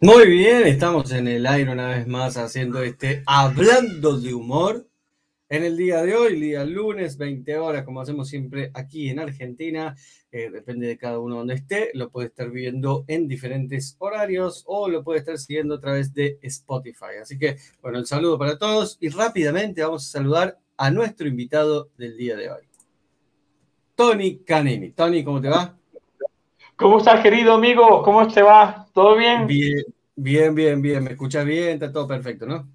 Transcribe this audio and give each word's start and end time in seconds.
Muy 0.00 0.28
bien, 0.28 0.64
estamos 0.64 1.10
en 1.10 1.26
el 1.26 1.44
aire 1.44 1.72
una 1.72 1.88
vez 1.88 2.06
más 2.06 2.36
haciendo 2.36 2.80
este 2.82 3.24
Hablando 3.26 4.16
de 4.16 4.32
Humor. 4.32 4.86
En 5.48 5.64
el 5.64 5.76
día 5.76 6.02
de 6.02 6.14
hoy, 6.14 6.38
día 6.38 6.64
lunes, 6.64 7.18
20 7.18 7.58
horas, 7.58 7.82
como 7.84 8.00
hacemos 8.00 8.28
siempre 8.28 8.70
aquí 8.74 9.10
en 9.10 9.18
Argentina, 9.18 9.96
eh, 10.30 10.50
depende 10.52 10.86
de 10.86 10.96
cada 10.96 11.18
uno 11.18 11.38
donde 11.38 11.54
esté, 11.54 11.90
lo 11.94 12.10
puede 12.10 12.28
estar 12.28 12.48
viendo 12.48 13.06
en 13.08 13.26
diferentes 13.26 13.96
horarios 13.98 14.62
o 14.68 14.88
lo 14.88 15.02
puede 15.02 15.18
estar 15.18 15.36
siguiendo 15.36 15.74
a 15.74 15.80
través 15.80 16.14
de 16.14 16.38
Spotify. 16.42 17.18
Así 17.20 17.36
que, 17.36 17.56
bueno, 17.82 17.98
el 17.98 18.06
saludo 18.06 18.38
para 18.38 18.56
todos 18.56 18.98
y 19.00 19.08
rápidamente 19.08 19.82
vamos 19.82 20.06
a 20.06 20.12
saludar 20.12 20.60
a 20.76 20.92
nuestro 20.92 21.26
invitado 21.26 21.88
del 21.98 22.16
día 22.16 22.36
de 22.36 22.50
hoy, 22.52 22.62
Tony 23.96 24.44
Canini. 24.44 24.90
Tony, 24.90 25.24
¿cómo 25.24 25.40
te 25.40 25.48
va? 25.48 25.76
¿Cómo 26.76 26.98
estás, 26.98 27.20
querido 27.20 27.54
amigo? 27.54 28.00
¿Cómo 28.04 28.28
te 28.28 28.42
va? 28.42 28.87
¿Todo 28.98 29.14
bien? 29.14 29.46
Bien, 29.46 29.84
bien, 30.16 30.54
bien, 30.56 30.82
bien. 30.82 31.04
¿Me 31.04 31.10
escuchas 31.12 31.46
bien? 31.46 31.74
Está 31.74 31.92
todo 31.92 32.08
perfecto, 32.08 32.46
¿no? 32.46 32.68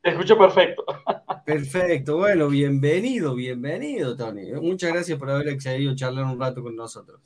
Te 0.00 0.08
escucho 0.08 0.38
perfecto. 0.38 0.86
Perfecto. 1.44 2.16
Bueno, 2.16 2.48
bienvenido, 2.48 3.34
bienvenido, 3.34 4.16
Tony. 4.16 4.52
Muchas 4.52 4.90
gracias 4.90 5.18
por 5.18 5.28
haber 5.28 5.50
accedido 5.50 5.92
a 5.92 5.94
charlar 5.94 6.24
un 6.24 6.40
rato 6.40 6.62
con 6.62 6.74
nosotros. 6.74 7.20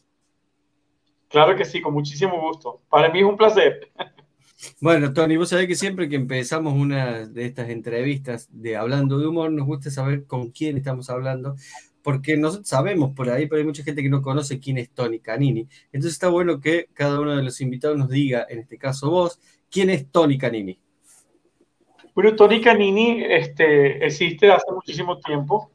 Claro 1.28 1.54
que 1.54 1.64
sí, 1.64 1.80
con 1.80 1.94
muchísimo 1.94 2.40
gusto. 2.40 2.82
Para 2.88 3.08
mí 3.08 3.20
es 3.20 3.24
un 3.24 3.36
placer. 3.36 3.92
Bueno, 4.80 5.12
Tony, 5.12 5.36
vos 5.36 5.50
sabés 5.50 5.68
que 5.68 5.76
siempre 5.76 6.08
que 6.08 6.16
empezamos 6.16 6.74
una 6.74 7.28
de 7.28 7.44
estas 7.44 7.68
entrevistas 7.68 8.48
de 8.50 8.76
Hablando 8.76 9.20
de 9.20 9.28
Humor, 9.28 9.52
nos 9.52 9.66
gusta 9.66 9.92
saber 9.92 10.26
con 10.26 10.50
quién 10.50 10.76
estamos 10.76 11.08
hablando, 11.08 11.54
porque 12.04 12.36
nosotros 12.36 12.68
sabemos 12.68 13.12
por 13.12 13.30
ahí, 13.30 13.46
pero 13.46 13.60
hay 13.60 13.64
mucha 13.64 13.82
gente 13.82 14.02
que 14.02 14.10
no 14.10 14.20
conoce 14.20 14.60
quién 14.60 14.76
es 14.76 14.90
Tony 14.90 15.20
Canini. 15.20 15.66
Entonces 15.86 16.12
está 16.12 16.28
bueno 16.28 16.60
que 16.60 16.88
cada 16.92 17.18
uno 17.18 17.34
de 17.34 17.42
los 17.42 17.62
invitados 17.62 17.96
nos 17.96 18.10
diga, 18.10 18.46
en 18.50 18.58
este 18.58 18.76
caso 18.76 19.10
vos, 19.10 19.40
quién 19.70 19.88
es 19.88 20.12
Tony 20.12 20.36
Canini. 20.36 20.78
Bueno, 22.14 22.36
Tony 22.36 22.60
Canini 22.60 23.24
este, 23.24 24.04
existe 24.04 24.52
hace 24.52 24.70
muchísimo 24.70 25.18
tiempo. 25.18 25.70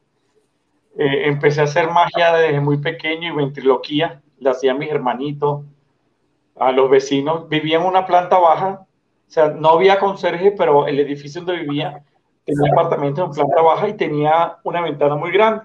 Eh, 0.96 1.26
empecé 1.26 1.62
a 1.62 1.64
hacer 1.64 1.90
magia 1.90 2.32
desde 2.36 2.60
muy 2.60 2.78
pequeño 2.78 3.32
y 3.32 3.36
ventriloquía, 3.36 4.22
la 4.38 4.52
hacía 4.52 4.70
a 4.70 4.76
mis 4.76 4.88
hermanitos, 4.88 5.64
a 6.54 6.70
los 6.70 6.88
vecinos. 6.88 7.48
Vivía 7.48 7.78
en 7.78 7.86
una 7.86 8.06
planta 8.06 8.38
baja, 8.38 8.86
o 8.86 9.30
sea, 9.30 9.48
no 9.48 9.70
había 9.70 9.98
conserje, 9.98 10.52
pero 10.52 10.86
el 10.86 11.00
edificio 11.00 11.42
donde 11.42 11.62
vivía 11.62 12.04
tenía 12.44 12.62
un 12.62 12.78
apartamento 12.78 13.24
en 13.24 13.32
planta 13.32 13.62
baja 13.62 13.88
y 13.88 13.94
tenía 13.94 14.58
una 14.62 14.80
ventana 14.80 15.16
muy 15.16 15.32
grande. 15.32 15.64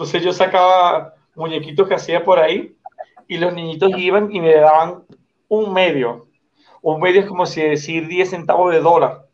Entonces 0.00 0.22
yo 0.22 0.32
sacaba 0.32 1.12
muñequitos 1.34 1.86
que 1.86 1.94
hacía 1.94 2.24
por 2.24 2.38
ahí 2.38 2.74
y 3.28 3.36
los 3.36 3.52
niñitos 3.52 3.90
iban 3.98 4.34
y 4.34 4.40
me 4.40 4.54
daban 4.54 5.02
un 5.46 5.74
medio. 5.74 6.28
Un 6.80 7.02
medio 7.02 7.20
es 7.20 7.26
como 7.26 7.44
si 7.44 7.60
decir 7.60 8.08
10 8.08 8.30
centavos 8.30 8.72
de 8.72 8.80
dólar. 8.80 9.26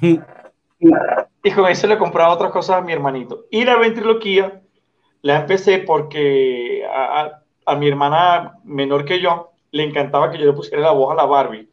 y 0.00 1.50
con 1.54 1.66
eso 1.66 1.86
le 1.86 1.98
compraba 1.98 2.32
otras 2.32 2.50
cosas 2.50 2.78
a 2.78 2.80
mi 2.80 2.94
hermanito. 2.94 3.44
Y 3.50 3.66
la 3.66 3.76
ventriloquía 3.76 4.62
la 5.20 5.40
empecé 5.40 5.80
porque 5.80 6.86
a, 6.90 7.42
a, 7.66 7.76
mi 7.76 7.88
hermana 7.88 8.54
menor 8.64 9.04
que 9.04 9.20
yo 9.20 9.50
le 9.70 9.82
encantaba 9.82 10.30
que 10.30 10.38
yo 10.38 10.46
le 10.46 10.54
pusiera 10.54 10.82
la 10.82 10.92
voz 10.92 11.12
a 11.12 11.14
la 11.14 11.26
Barbie. 11.26 11.68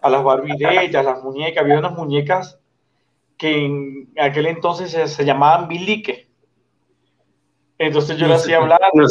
A 0.00 0.08
las 0.08 0.22
Barbie 0.22 0.56
de 0.56 0.84
ellas, 0.84 1.04
las 1.04 1.20
muñecas. 1.24 1.64
Había 1.64 1.80
unas 1.80 1.94
muñecas 1.94 2.60
que 3.36 3.64
en 3.64 4.08
aquel 4.20 4.46
entonces 4.46 4.92
se, 4.92 5.08
se 5.08 5.24
llamaban 5.24 5.66
bilique 5.66 6.30
entonces 7.78 8.16
yo 8.16 8.26
le 8.26 8.34
hacía 8.34 8.58
hablar. 8.58 8.80
No 8.94 9.06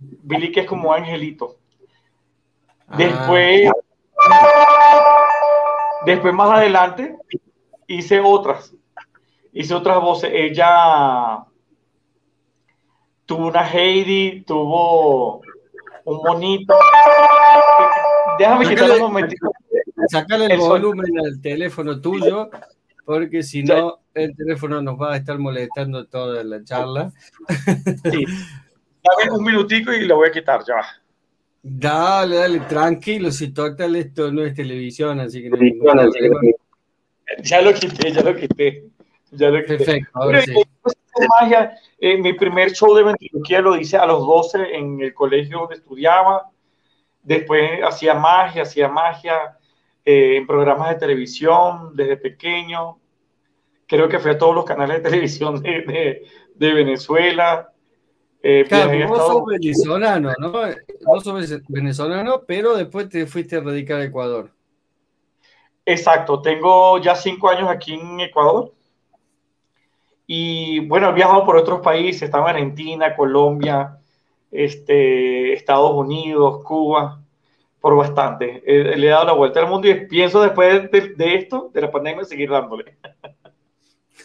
Billy 0.00 0.52
que 0.52 0.60
es 0.60 0.66
como 0.66 0.92
angelito. 0.92 1.56
Ah. 2.86 2.96
Después, 2.96 3.70
después 6.06 6.34
más 6.34 6.58
adelante 6.58 7.16
hice 7.86 8.20
otras. 8.20 8.74
Hice 9.52 9.74
otras 9.74 10.00
voces. 10.00 10.30
Ella 10.32 11.44
tuvo 13.26 13.48
una 13.48 13.68
Heidi, 13.68 14.42
tuvo 14.42 15.42
un 16.04 16.20
monito. 16.24 16.74
Déjame 18.38 18.68
quitarle 18.68 18.94
un 18.94 19.00
momentito. 19.00 19.50
Sacale 20.06 20.46
el, 20.46 20.58
volumen 20.60 21.18
al 21.18 21.40
teléfono 21.40 22.00
tuyo 22.00 22.48
porque 23.08 23.42
si 23.42 23.62
no, 23.62 24.00
el 24.12 24.36
teléfono 24.36 24.82
nos 24.82 25.00
va 25.00 25.14
a 25.14 25.16
estar 25.16 25.38
molestando 25.38 26.06
toda 26.08 26.44
la 26.44 26.62
charla. 26.62 27.10
Sí. 28.04 28.26
Dame 29.02 29.30
un 29.32 29.42
minutico 29.42 29.94
y 29.94 30.04
lo 30.04 30.16
voy 30.16 30.28
a 30.28 30.32
quitar, 30.32 30.60
ya 30.66 30.74
Dale, 31.62 32.36
dale, 32.36 32.60
tranquilo, 32.60 33.30
si 33.30 33.48
total 33.54 33.96
esto 33.96 34.30
no 34.30 34.44
es 34.44 34.54
televisión, 34.54 35.20
así 35.20 35.42
que 35.42 35.48
no 35.48 35.56
Ya 37.42 37.62
lo 37.62 37.72
quité, 37.72 38.12
ya 38.12 38.22
lo 38.22 38.36
quité. 38.36 38.84
Ya 39.30 39.48
lo 39.48 39.60
quité. 39.62 39.78
Perfecto, 39.78 40.10
ahora 40.12 40.42
sí. 40.42 40.52
magia, 41.40 41.78
eh, 41.98 42.18
mi 42.18 42.34
primer 42.34 42.72
show 42.72 42.94
de 42.94 43.04
ventriloquía 43.04 43.62
lo 43.62 43.74
hice 43.74 43.96
a 43.96 44.04
los 44.04 44.20
12 44.20 44.74
en 44.74 45.00
el 45.00 45.14
colegio 45.14 45.60
donde 45.60 45.76
estudiaba. 45.76 46.50
Después 47.22 47.80
hacía 47.82 48.12
magia, 48.12 48.64
hacía 48.64 48.88
magia 48.88 49.57
eh, 50.10 50.38
en 50.38 50.46
programas 50.46 50.88
de 50.88 50.94
televisión 50.94 51.94
desde 51.94 52.16
pequeño. 52.16 52.98
Creo 53.86 54.08
que 54.08 54.18
fue 54.18 54.30
a 54.30 54.38
todos 54.38 54.54
los 54.54 54.64
canales 54.64 55.02
de 55.02 55.02
televisión 55.10 55.60
de, 55.60 56.22
de, 56.54 56.72
Venezuela. 56.72 57.70
Eh, 58.42 58.64
claro, 58.66 59.06
vos 59.06 59.18
sos 59.18 59.44
venezolano, 59.44 60.32
¿no? 60.38 60.50
Vos 61.04 61.24
sos 61.24 61.62
venezolano, 61.68 62.40
pero 62.46 62.74
después 62.74 63.10
te 63.10 63.26
fuiste 63.26 63.56
a 63.56 63.60
radicar 63.60 64.00
a 64.00 64.04
Ecuador. 64.04 64.50
Exacto, 65.84 66.40
tengo 66.40 66.96
ya 67.02 67.14
cinco 67.14 67.50
años 67.50 67.68
aquí 67.68 67.92
en 67.92 68.20
Ecuador. 68.20 68.72
Y 70.26 70.86
bueno, 70.88 71.10
he 71.10 71.12
viajado 71.12 71.44
por 71.44 71.58
otros 71.58 71.80
países, 71.80 72.22
estaba 72.22 72.48
en 72.48 72.56
Argentina, 72.56 73.14
Colombia, 73.14 73.98
este, 74.50 75.52
Estados 75.52 75.92
Unidos, 75.92 76.64
Cuba 76.64 77.20
por 77.80 77.96
bastante. 77.96 78.62
le 78.66 79.06
he 79.06 79.10
dado 79.10 79.26
la 79.26 79.32
vuelta 79.32 79.60
al 79.60 79.68
mundo 79.68 79.88
y 79.88 80.06
pienso 80.06 80.42
después 80.42 80.90
de, 80.90 81.34
esto, 81.34 81.70
de 81.72 81.80
la 81.80 81.90
pandemia, 81.90 82.24
seguir 82.24 82.50
dándole. 82.50 82.96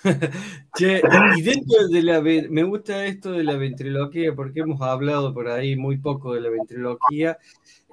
y 0.80 1.42
dentro 1.42 1.88
de 1.88 2.02
la 2.02 2.22
me 2.22 2.64
gusta 2.64 3.06
esto 3.06 3.32
de 3.32 3.44
la 3.44 3.56
ventriloquía 3.56 4.36
porque 4.36 4.60
hemos 4.60 4.82
hablado 4.82 5.34
por 5.34 5.48
ahí 5.48 5.78
muy 5.78 5.98
poco 5.98 6.34
de 6.34 6.42
la 6.42 6.50
ventriloquía. 6.50 7.38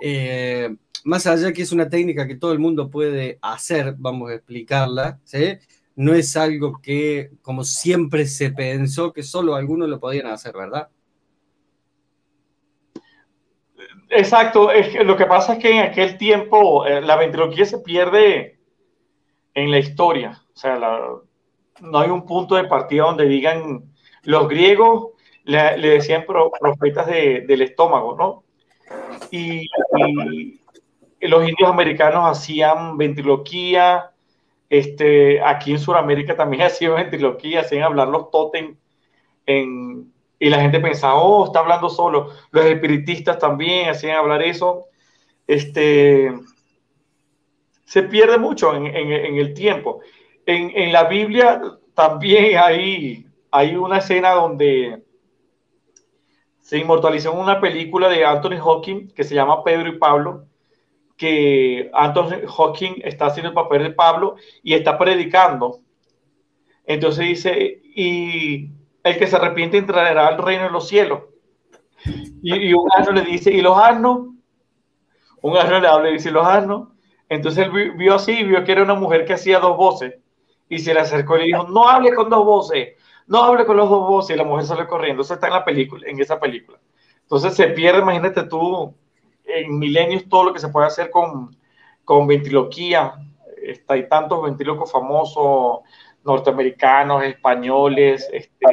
Eh, 0.00 0.75
más 1.04 1.26
allá 1.26 1.53
que 1.53 1.62
es 1.62 1.72
una 1.72 1.88
técnica 1.88 2.27
que 2.27 2.37
todo 2.37 2.53
el 2.53 2.59
mundo 2.59 2.91
puede 2.91 3.38
hacer, 3.42 3.94
vamos 3.98 4.31
a 4.31 4.34
explicarla. 4.34 5.21
No 5.97 6.15
es 6.15 6.37
algo 6.37 6.81
que, 6.82 7.31
como 7.42 7.65
siempre 7.65 8.27
se 8.27 8.50
pensó, 8.50 9.12
que 9.12 9.22
solo 9.22 9.54
algunos 9.54 9.88
lo 9.88 10.00
podían 10.00 10.28
hacer, 10.28 10.54
¿verdad? 10.54 10.88
Exacto, 14.09 14.71
lo 15.04 15.16
que 15.16 15.27
pasa 15.27 15.54
es 15.54 15.59
que 15.60 15.71
en 15.71 15.83
aquel 15.84 16.19
tiempo 16.19 16.84
eh, 16.84 17.01
la 17.01 17.16
ventriloquía 17.16 17.65
se 17.65 17.78
pierde 17.78 18.59
en 19.54 19.71
la 19.71 19.78
historia, 19.78 20.42
o 20.53 20.57
sea, 20.57 20.78
no 21.81 21.98
hay 21.98 22.10
un 22.10 22.27
punto 22.27 22.57
de 22.57 22.65
partida 22.65 23.04
donde 23.04 23.27
digan 23.27 23.84
los 24.25 24.48
griegos 24.48 25.10
le, 25.45 25.78
decían 25.78 26.25
profetas 26.27 27.07
del 27.07 27.63
estómago, 27.63 28.16
¿no? 28.16 28.45
Y, 29.31 29.69
los 31.22 31.47
indios 31.47 31.69
americanos 31.69 32.25
hacían 32.25 32.97
ventriloquía, 32.97 34.10
este, 34.71 35.43
aquí 35.43 35.72
en 35.72 35.78
Sudamérica 35.78 36.34
también 36.34 36.63
hacían 36.66 36.95
ventriloquía, 36.95 37.60
hacían 37.60 37.83
hablar 37.83 38.09
los 38.09 38.31
totem 38.31 38.77
en, 39.45 40.10
y 40.42 40.48
la 40.48 40.63
gente 40.63 40.81
pensaba, 40.81 41.22
oh, 41.22 41.45
está 41.45 41.59
hablando 41.59 41.91
solo. 41.91 42.31
Los 42.51 42.65
espiritistas 42.65 43.39
también 43.39 43.91
hacían 43.91 44.16
hablar 44.16 44.42
eso. 44.42 44.87
Este, 45.47 46.33
se 47.84 48.03
pierde 48.04 48.39
mucho 48.39 48.75
en, 48.75 48.87
el 48.87 49.53
tiempo. 49.53 50.01
En, 50.47 50.92
la 50.92 51.04
Biblia 51.04 51.60
también 51.95 52.57
hay, 52.57 53.27
hay 53.51 53.77
una 53.77 53.98
escena 53.98 54.31
donde 54.31 55.03
se 56.60 56.78
inmortalizó 56.78 57.33
en 57.33 57.39
una 57.39 57.60
película 57.60 58.09
de 58.09 58.25
Anthony 58.25 58.57
Hawking 58.59 59.09
que 59.09 59.25
se 59.25 59.34
llama 59.34 59.63
Pedro 59.63 59.91
y 59.91 59.98
Pablo, 59.98 60.47
que 61.19 61.91
Anthony 61.93 62.47
Hawking 62.47 63.03
está 63.04 63.27
haciendo 63.27 63.51
el 63.51 63.54
papel 63.54 63.83
de 63.83 63.91
Pablo 63.91 64.36
y 64.63 64.72
está 64.72 64.97
predicando. 64.97 65.81
Entonces 66.86 67.27
dice, 67.27 67.83
y 67.95 68.79
el 69.02 69.18
que 69.18 69.26
se 69.26 69.36
arrepiente 69.36 69.78
entrará 69.78 70.26
al 70.26 70.38
reino 70.38 70.64
de 70.64 70.70
los 70.70 70.88
cielos. 70.88 71.22
Y, 72.42 72.72
un 72.72 72.88
asno 72.92 73.12
le 73.12 73.22
dice, 73.22 73.50
¿y 73.50 73.60
los 73.60 73.76
asnos? 73.76 74.28
Un 75.42 75.56
asno 75.56 76.00
le 76.02 76.12
dice, 76.12 76.30
¿los 76.30 76.47
asnos? 76.47 76.88
Entonces 77.28 77.66
él 77.66 77.92
vio 77.92 78.14
así, 78.14 78.42
vio 78.44 78.64
que 78.64 78.72
era 78.72 78.82
una 78.82 78.94
mujer 78.94 79.24
que 79.24 79.34
hacía 79.34 79.60
dos 79.60 79.76
voces. 79.76 80.14
Y 80.68 80.78
se 80.78 80.94
le 80.94 81.00
acercó 81.00 81.36
y 81.36 81.41
le 81.41 81.47
dijo, 81.47 81.64
no 81.64 81.88
hable 81.88 82.14
con 82.14 82.30
dos 82.30 82.44
voces, 82.44 82.97
no 83.26 83.42
hable 83.42 83.66
con 83.66 83.76
los 83.76 83.88
dos 83.88 84.06
voces. 84.06 84.34
Y 84.34 84.38
la 84.38 84.44
mujer 84.44 84.66
sale 84.66 84.86
corriendo. 84.86 85.22
Eso 85.22 85.34
está 85.34 85.47
en 85.47 85.54
la 85.54 85.64
película, 85.64 86.08
en 86.08 86.20
esa 86.20 86.38
película. 86.41 86.78
Entonces 87.22 87.54
se 87.54 87.68
pierde, 87.68 88.00
imagínate 88.00 88.44
tú, 88.44 88.94
en 89.44 89.78
milenios 89.78 90.28
todo 90.28 90.44
lo 90.44 90.52
que 90.52 90.58
se 90.58 90.68
puede 90.68 90.86
hacer 90.86 91.10
con, 91.10 91.56
con 92.04 92.26
ventriloquía. 92.26 93.14
Está, 93.62 93.94
hay 93.94 94.08
tantos 94.08 94.42
ventrílocos 94.42 94.91
famosos, 94.91 95.80
norteamericanos, 96.25 97.25
españoles. 97.25 98.28
Este, 98.33 98.67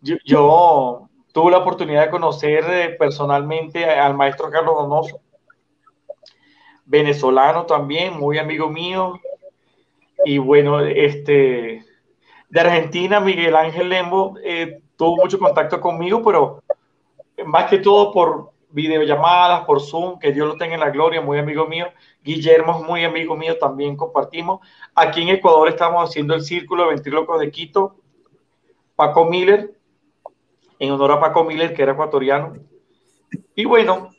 yo, 0.00 1.08
tuve 1.32 1.50
la 1.50 1.58
oportunidad 1.58 2.04
de 2.04 2.10
conocer 2.10 2.64
eh, 2.68 2.96
personalmente 2.98 3.84
al 3.84 4.14
maestro 4.14 4.50
Carlos 4.50 4.74
Donoso, 4.76 5.20
venezolano 6.84 7.66
también, 7.66 8.18
muy 8.18 8.38
amigo 8.38 8.68
mío. 8.68 9.20
Y 10.24 10.38
bueno, 10.38 10.80
este, 10.80 11.84
de 12.48 12.60
Argentina, 12.60 13.20
Miguel 13.20 13.56
Ángel 13.56 13.88
Lembo 13.88 14.36
eh, 14.42 14.80
tuvo 14.96 15.16
mucho 15.16 15.38
contacto 15.38 15.80
conmigo, 15.80 16.22
pero 16.22 16.62
más 17.44 17.68
que 17.68 17.78
todo 17.78 18.12
por 18.12 18.53
videollamadas, 18.74 19.64
por 19.64 19.80
Zoom, 19.80 20.18
que 20.18 20.32
Dios 20.32 20.48
lo 20.48 20.56
tenga 20.56 20.74
en 20.74 20.80
la 20.80 20.90
gloria, 20.90 21.20
muy 21.20 21.38
amigo 21.38 21.66
mío. 21.66 21.86
Guillermo 22.22 22.80
es 22.80 22.86
muy 22.86 23.04
amigo 23.04 23.36
mío, 23.36 23.56
también 23.56 23.96
compartimos. 23.96 24.60
Aquí 24.94 25.22
en 25.22 25.28
Ecuador 25.28 25.68
estamos 25.68 26.08
haciendo 26.08 26.34
el 26.34 26.42
Círculo 26.42 26.82
de 26.82 26.90
Ventrílocos 26.90 27.40
de 27.40 27.50
Quito. 27.50 27.96
Paco 28.96 29.24
Miller, 29.24 29.74
en 30.78 30.90
honor 30.90 31.12
a 31.12 31.20
Paco 31.20 31.44
Miller, 31.44 31.72
que 31.72 31.82
era 31.82 31.92
ecuatoriano. 31.92 32.56
Y 33.54 33.64
bueno, 33.64 34.10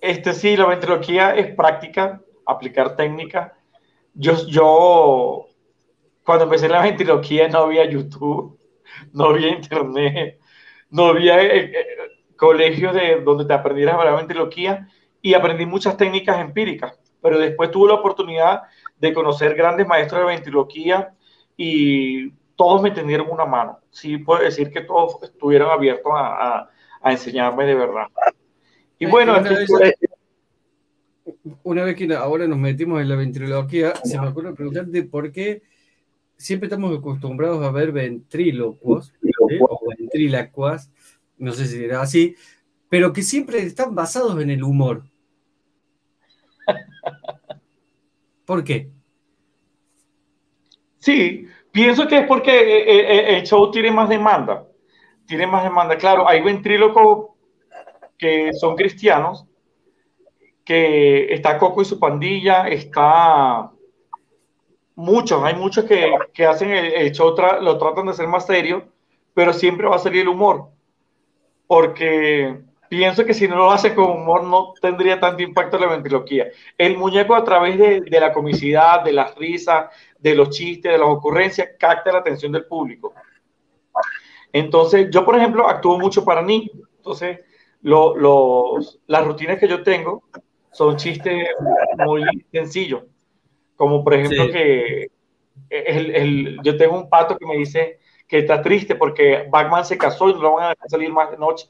este 0.00 0.32
sí, 0.32 0.56
la 0.56 0.66
ventriloquía 0.66 1.34
es 1.34 1.54
práctica, 1.54 2.22
aplicar 2.46 2.96
técnica. 2.96 3.56
Yo, 4.14 4.46
yo, 4.46 5.46
cuando 6.24 6.44
empecé 6.44 6.68
la 6.68 6.82
ventriloquía 6.82 7.48
no 7.48 7.58
había 7.60 7.88
YouTube, 7.88 8.58
no 9.12 9.26
había 9.26 9.48
internet, 9.48 10.40
no 10.90 11.06
había 11.06 11.36
eh, 12.34 12.36
eh, 12.36 12.36
colegios 12.36 12.94
de, 12.94 13.20
donde 13.22 13.44
te 13.44 13.52
aprendieras 13.52 13.96
a 13.98 14.16
ventriloquía 14.16 14.88
y 15.22 15.34
aprendí 15.34 15.66
muchas 15.66 15.96
técnicas 15.96 16.40
empíricas. 16.40 16.98
Pero 17.22 17.38
después 17.38 17.70
tuve 17.70 17.88
la 17.88 17.94
oportunidad 17.94 18.62
de 18.98 19.12
conocer 19.14 19.54
grandes 19.54 19.86
maestros 19.86 20.20
de 20.20 20.26
ventriloquía 20.26 21.14
y 21.56 22.30
todos 22.56 22.82
me 22.82 22.90
tendieron 22.90 23.30
una 23.30 23.44
mano. 23.44 23.78
Sí, 23.90 24.18
puedo 24.18 24.42
decir 24.42 24.70
que 24.70 24.82
todos 24.82 25.22
estuvieron 25.22 25.70
abiertos 25.70 26.12
a, 26.14 26.68
a, 27.00 27.12
enseñarme 27.12 27.64
de 27.64 27.74
verdad. 27.74 28.06
Y 28.98 29.06
bueno, 29.06 29.38
una, 29.38 29.50
vez, 29.50 29.68
una 31.62 31.84
vez, 31.84 31.96
que 31.96 32.14
ahora 32.14 32.46
nos 32.46 32.58
metimos 32.58 33.00
en 33.00 33.08
la 33.08 33.16
ventriloquía, 33.16 33.94
se 34.04 34.18
me 34.20 34.28
ocurre 34.28 34.54
preguntarte 34.54 35.02
por 35.02 35.32
qué 35.32 35.62
siempre 36.36 36.66
estamos 36.66 36.96
acostumbrados 36.96 37.64
a 37.64 37.70
ver 37.70 37.92
ventrílocos 37.92 39.12
o 39.60 39.78
ventrílacuas, 39.98 40.90
no 41.38 41.52
sé 41.52 41.66
si 41.66 41.84
era 41.84 42.02
así, 42.02 42.36
pero 42.88 43.12
que 43.12 43.22
siempre 43.22 43.58
están 43.58 43.94
basados 43.94 44.40
en 44.40 44.50
el 44.50 44.62
humor. 44.62 45.04
¿Por 48.44 48.64
qué? 48.64 48.90
Sí, 50.98 51.48
Pienso 51.74 52.06
que 52.06 52.18
es 52.18 52.26
porque 52.28 52.52
eh, 52.52 52.82
eh, 52.86 53.00
eh, 53.00 53.36
el 53.36 53.42
show 53.42 53.68
tiene 53.72 53.90
más 53.90 54.08
demanda. 54.08 54.64
Tiene 55.26 55.44
más 55.44 55.64
demanda. 55.64 55.98
Claro, 55.98 56.28
hay 56.28 56.40
ventrílocos 56.40 57.30
que 58.16 58.52
son 58.52 58.76
cristianos, 58.76 59.44
que 60.64 61.34
está 61.34 61.58
Coco 61.58 61.82
y 61.82 61.84
su 61.84 61.98
pandilla, 61.98 62.68
está 62.68 63.72
muchos, 64.94 65.42
hay 65.42 65.56
muchos 65.56 65.84
que, 65.84 66.14
que 66.32 66.46
hacen 66.46 66.70
el, 66.70 67.10
show, 67.10 67.34
lo 67.60 67.76
tratan 67.76 68.06
de 68.06 68.12
hacer 68.12 68.28
más 68.28 68.46
serio, 68.46 68.84
pero 69.34 69.52
siempre 69.52 69.88
va 69.88 69.96
a 69.96 69.98
salir 69.98 70.20
el 70.22 70.28
humor. 70.28 70.68
Porque 71.66 72.58
pienso 72.88 73.24
que 73.24 73.34
si 73.34 73.48
no 73.48 73.56
lo 73.56 73.70
hace 73.70 73.94
con 73.94 74.10
humor 74.10 74.44
no 74.44 74.72
tendría 74.80 75.18
tanto 75.18 75.42
impacto 75.42 75.78
la 75.78 75.88
ventriloquía. 75.88 76.48
El 76.78 76.96
muñeco 76.96 77.34
a 77.34 77.44
través 77.44 77.78
de, 77.78 78.00
de 78.02 78.20
la 78.20 78.32
comicidad, 78.32 79.02
de 79.02 79.12
las 79.12 79.34
risas, 79.34 79.86
de 80.18 80.34
los 80.34 80.50
chistes, 80.50 80.92
de 80.92 80.98
las 80.98 81.08
ocurrencias, 81.08 81.70
capta 81.78 82.12
la 82.12 82.18
atención 82.18 82.52
del 82.52 82.66
público. 82.66 83.14
Entonces, 84.52 85.08
yo, 85.10 85.24
por 85.24 85.36
ejemplo, 85.36 85.68
actúo 85.68 85.98
mucho 85.98 86.24
para 86.24 86.40
niños. 86.40 86.70
Entonces, 86.98 87.40
los, 87.82 89.00
las 89.06 89.24
rutinas 89.26 89.58
que 89.58 89.68
yo 89.68 89.82
tengo 89.82 90.22
son 90.70 90.96
chistes 90.96 91.48
muy 92.06 92.22
sencillos. 92.52 93.02
Como, 93.76 94.04
por 94.04 94.14
ejemplo, 94.14 94.50
que 94.52 95.08
el, 95.68 96.14
el, 96.14 96.58
yo 96.62 96.76
tengo 96.76 96.96
un 96.96 97.08
pato 97.08 97.36
que 97.36 97.46
me 97.46 97.56
dice 97.56 97.98
que 98.26 98.38
está 98.38 98.62
triste 98.62 98.94
porque 98.94 99.46
Batman 99.50 99.84
se 99.84 99.98
casó 99.98 100.28
y 100.28 100.34
no 100.34 100.42
lo 100.42 100.54
van 100.54 100.64
a 100.64 100.68
dejar 100.70 100.88
salir 100.88 101.12
más 101.12 101.30
de 101.30 101.38
noche. 101.38 101.68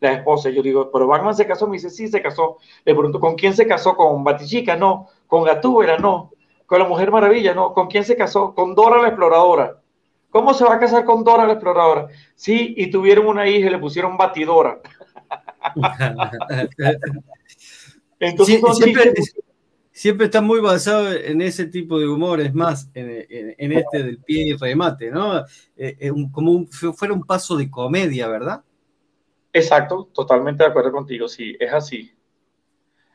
La 0.00 0.12
esposa, 0.12 0.48
yo 0.48 0.62
digo, 0.62 0.90
pero 0.90 1.06
Batman 1.06 1.34
se 1.34 1.46
casó, 1.46 1.66
me 1.66 1.74
dice, 1.74 1.90
sí, 1.90 2.08
se 2.08 2.22
casó. 2.22 2.56
Le 2.84 2.94
pregunto, 2.94 3.20
¿con 3.20 3.34
quién 3.34 3.54
se 3.54 3.66
casó? 3.66 3.96
¿Con 3.96 4.24
Batichica? 4.24 4.76
No. 4.76 5.08
¿Con 5.26 5.44
Gatúbela? 5.44 5.98
No 5.98 6.30
con 6.70 6.78
la 6.78 6.86
Mujer 6.86 7.10
Maravilla, 7.10 7.52
¿no? 7.52 7.74
¿Con 7.74 7.88
quién 7.88 8.04
se 8.04 8.16
casó? 8.16 8.54
Con 8.54 8.76
Dora 8.76 9.02
la 9.02 9.08
Exploradora. 9.08 9.82
¿Cómo 10.30 10.54
se 10.54 10.62
va 10.62 10.76
a 10.76 10.78
casar 10.78 11.04
con 11.04 11.24
Dora 11.24 11.44
la 11.44 11.54
Exploradora? 11.54 12.06
Sí, 12.36 12.74
y 12.76 12.92
tuvieron 12.92 13.26
una 13.26 13.48
hija 13.48 13.66
y 13.66 13.70
le 13.70 13.78
pusieron 13.80 14.16
batidora. 14.16 14.78
Entonces, 18.20 18.62
siempre, 18.76 19.14
está 20.08 20.40
muy 20.40 20.60
basado 20.60 21.12
en 21.12 21.42
ese 21.42 21.66
tipo 21.66 21.98
de 21.98 22.08
humor, 22.08 22.40
es 22.40 22.54
más, 22.54 22.90
en, 22.94 23.72
este 23.72 24.02
del 24.02 24.18
pie 24.18 24.48
y 24.48 24.52
remate, 24.54 25.10
¿no? 25.10 25.40
Eh, 25.76 25.96
eh, 25.98 26.12
como 26.32 26.64
si 26.70 26.92
fuera 26.92 27.12
un 27.12 27.24
paso 27.24 27.56
de 27.56 27.70
comedia, 27.70 28.26
¿verdad? 28.28 28.62
Exacto, 29.52 30.08
totalmente 30.14 30.64
de 30.64 30.70
acuerdo 30.70 30.92
contigo, 30.92 31.28
sí, 31.28 31.56
es 31.58 31.72
así. 31.72 32.12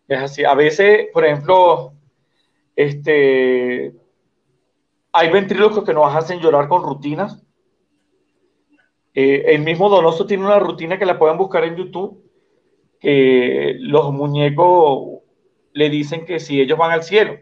Es 0.08 0.20
así. 0.20 0.44
A 0.44 0.54
veces, 0.54 1.08
por 1.12 1.26
ejemplo, 1.26 1.94
este, 2.76 3.94
hay 5.12 5.32
ventrílocos 5.32 5.84
que 5.84 5.94
nos 5.94 6.14
hacen 6.14 6.40
llorar 6.40 6.68
con 6.68 6.84
rutinas. 6.84 7.42
Eh, 9.14 9.44
el 9.56 9.62
mismo 9.62 9.90
Donoso 9.90 10.26
tiene 10.28 10.46
una 10.46 10.60
rutina 10.60 11.00
que 11.00 11.06
la 11.06 11.18
pueden 11.18 11.38
buscar 11.38 11.64
en 11.64 11.78
YouTube, 11.78 12.22
que 13.00 13.76
los 13.80 14.12
muñecos 14.12 15.15
le 15.76 15.90
dicen 15.90 16.26
que 16.26 16.40
si 16.40 16.60
ellos 16.60 16.80
van 16.80 16.92
al 16.92 17.04
cielo. 17.04 17.38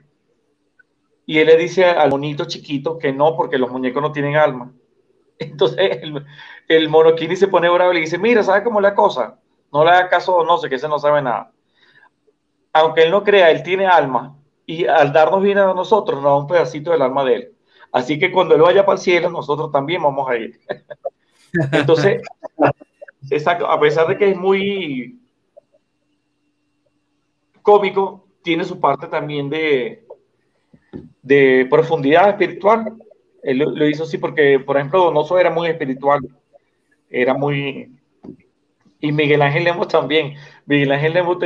Y 1.26 1.38
él 1.38 1.48
le 1.48 1.56
dice 1.56 1.86
al 1.86 2.10
monito 2.10 2.46
chiquito 2.46 2.98
que 2.98 3.14
no, 3.14 3.38
porque 3.38 3.60
los 3.60 3.72
muñecos 3.72 4.02
no 4.02 4.12
tienen 4.12 4.36
alma. 4.36 4.74
Entonces 5.40 6.00
el, 6.02 6.26
el 6.68 6.90
monoquini 6.90 7.36
se 7.36 7.48
pone 7.48 7.70
bravo 7.70 7.92
y 7.92 7.96
le 7.96 8.02
dice, 8.02 8.18
mira, 8.18 8.42
¿sabe 8.42 8.64
cómo 8.64 8.80
es 8.80 8.84
la 8.84 8.96
cosa? 8.96 9.40
No 9.72 9.86
le 9.86 9.92
haga 9.92 10.10
caso, 10.10 10.44
no 10.44 10.58
sé, 10.58 10.68
que 10.68 10.76
ese 10.76 10.90
no 10.90 10.98
sabe 10.98 11.22
nada. 11.22 11.52
Aunque 12.74 13.04
él 13.04 13.12
no 13.12 13.24
crea, 13.24 13.52
él 13.52 13.62
tiene 13.62 13.86
alma 13.86 14.36
y 14.66 14.88
al 14.88 15.14
darnos 15.14 15.44
vida 15.44 15.70
a 15.70 15.74
nosotros 15.76 16.20
nos 16.20 16.32
da 16.32 16.38
un 16.38 16.48
pedacito 16.48 16.90
del 16.92 17.04
alma 17.04 17.24
de 17.24 17.36
él. 17.36 17.56
Así 17.92 18.18
que 18.18 18.32
cuando 18.32 18.56
él 18.56 18.62
vaya 18.62 18.84
para 18.84 18.96
el 18.96 19.02
cielo, 19.02 19.30
nosotros 19.30 19.72
también 19.72 20.02
vamos 20.02 20.28
a 20.28 20.38
ir. 20.38 20.60
Entonces, 21.72 22.24
a 23.48 23.80
pesar 23.80 24.08
de 24.08 24.18
que 24.18 24.32
es 24.32 24.38
muy 24.38 25.20
cómico, 27.62 28.23
tiene 28.44 28.64
su 28.64 28.80
parte 28.80 29.08
también 29.08 29.50
de, 29.50 30.06
de 31.22 31.68
profundidad 31.70 32.30
espiritual. 32.30 32.94
Él 33.42 33.58
lo, 33.58 33.88
hizo 33.88 34.04
así 34.04 34.18
porque, 34.18 34.60
por 34.60 34.78
ejemplo, 34.78 35.04
Donoso 35.04 35.38
era 35.40 35.50
muy 35.50 35.68
espiritual, 35.68 36.22
era 37.10 37.34
muy... 37.34 37.92
Y 39.00 39.12
Miguel 39.12 39.42
Ángel 39.42 39.66
Lemos 39.66 39.90
también. 39.90 40.36
Miguel 40.66 40.92
Ángel 40.94 41.14
Lemos, 41.14 41.38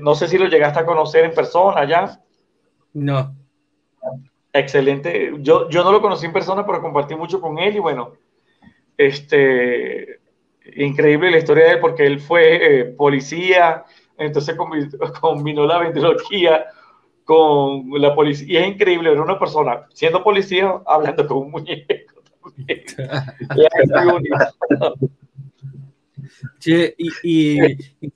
no 0.00 0.14
sé 0.14 0.28
si 0.28 0.38
lo 0.38 0.46
llegaste 0.46 0.80
a 0.80 0.86
conocer 0.86 1.24
en 1.24 1.34
persona 1.34 1.84
ya. 1.84 2.18
No. 2.94 3.34
Excelente. 4.52 5.32
Yo, 5.40 5.68
yo 5.68 5.84
no 5.84 5.92
lo 5.92 6.00
conocí 6.00 6.24
en 6.24 6.32
persona, 6.32 6.64
pero 6.64 6.80
compartí 6.80 7.14
mucho 7.14 7.40
con 7.40 7.58
él 7.58 7.76
y 7.76 7.80
bueno, 7.80 8.12
este, 8.96 10.20
increíble 10.76 11.30
la 11.30 11.38
historia 11.38 11.64
de 11.64 11.70
él 11.72 11.80
porque 11.80 12.06
él 12.06 12.20
fue 12.20 12.80
eh, 12.80 12.84
policía, 12.84 13.84
entonces 14.26 14.56
combinó, 15.20 15.66
la 15.66 15.78
ventriloquía 15.78 16.66
con 17.24 17.90
la 18.00 18.14
policía. 18.14 18.46
Y 18.48 18.56
es 18.56 18.68
increíble 18.74 19.10
ver 19.10 19.20
una 19.20 19.38
persona 19.38 19.86
siendo 19.92 20.22
policía 20.22 20.80
hablando 20.86 21.26
con 21.26 21.38
un 21.38 21.50
muñeco. 21.50 21.94
y, 27.22 27.58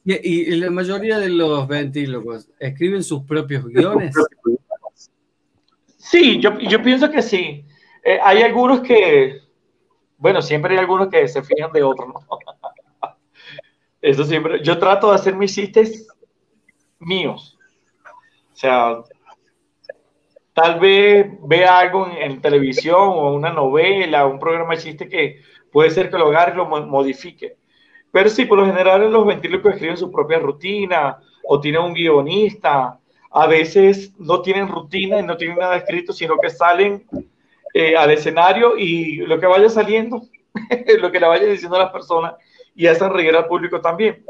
y, 0.05 0.57
la 0.57 0.71
mayoría 0.71 1.19
de 1.19 1.29
los 1.29 1.69
ventrílocos 1.69 2.49
escriben 2.59 3.03
sus 3.03 3.23
propios 3.23 3.67
guiones. 3.67 4.15
Sí, 5.97 6.41
yo, 6.41 6.59
yo 6.59 6.83
pienso 6.83 7.11
que 7.11 7.23
sí. 7.23 7.65
Eh, 8.05 8.19
hay 8.23 8.43
algunos 8.43 8.81
que, 8.81 9.41
bueno, 10.19 10.41
siempre 10.41 10.75
hay 10.75 10.79
algunos 10.79 11.09
que 11.09 11.27
se 11.27 11.43
fijan 11.43 11.73
de 11.73 11.83
otros, 11.83 12.09
¿no? 12.09 12.21
Eso 14.07 14.23
siempre. 14.23 14.63
Yo 14.63 14.79
trato 14.79 15.09
de 15.09 15.17
hacer 15.17 15.35
mis 15.35 15.53
chistes 15.53 16.07
míos. 17.01 17.59
O 18.53 18.57
sea, 18.57 18.99
tal 20.53 20.79
vez 20.79 21.27
vea 21.43 21.81
algo 21.81 22.07
en, 22.17 22.41
televisión 22.41 23.01
o 23.01 23.35
una 23.35 23.51
novela, 23.51 24.27
un 24.27 24.39
programa 24.39 24.75
de 24.77 24.81
chiste 24.81 25.09
que 25.09 25.41
puede 25.73 25.91
ser 25.91 26.09
que 26.09 26.19
lo 26.19 26.29
agarre 26.29 26.53
y 26.53 26.57
lo 26.57 26.67
modifique. 26.67 27.57
Pero 28.13 28.31
sí, 28.31 28.45
por 28.45 28.59
lo 28.59 28.67
general 28.67 29.11
los 29.11 29.27
ventrílocos 29.27 29.73
escriben 29.73 29.97
su 29.97 30.13
propia 30.13 30.39
rutina 30.39 31.19
o 31.43 31.59
tienen 31.61 31.83
un 31.83 31.93
guionista 31.93 33.01
a 33.33 33.49
veces 33.49 34.13
no 34.19 34.41
tienen 34.41 34.69
rutina 34.69 35.19
y 35.19 35.25
no 35.25 35.37
tienen 35.37 35.59
nada 35.59 35.79
escrito, 35.79 36.13
sino 36.13 36.39
que 36.39 36.49
salen 36.49 37.05
eh, 37.75 37.97
al 37.97 38.13
escenario 38.13 38.79
y 38.79 39.17
lo 39.17 39.41
que 39.41 39.47
vaya 39.47 39.69
saliendo, 39.69 40.23
lo 41.01 41.11
que 41.11 41.21
le 41.21 41.27
vaya 41.27 41.47
diciendo 41.47 41.77
a 41.77 41.81
las 41.81 41.93
personas 41.93 42.35
y 42.76 42.87
hacen 42.87 43.11
reír 43.11 43.35
al 43.35 43.47
público 43.47 43.80
también. 43.80 44.25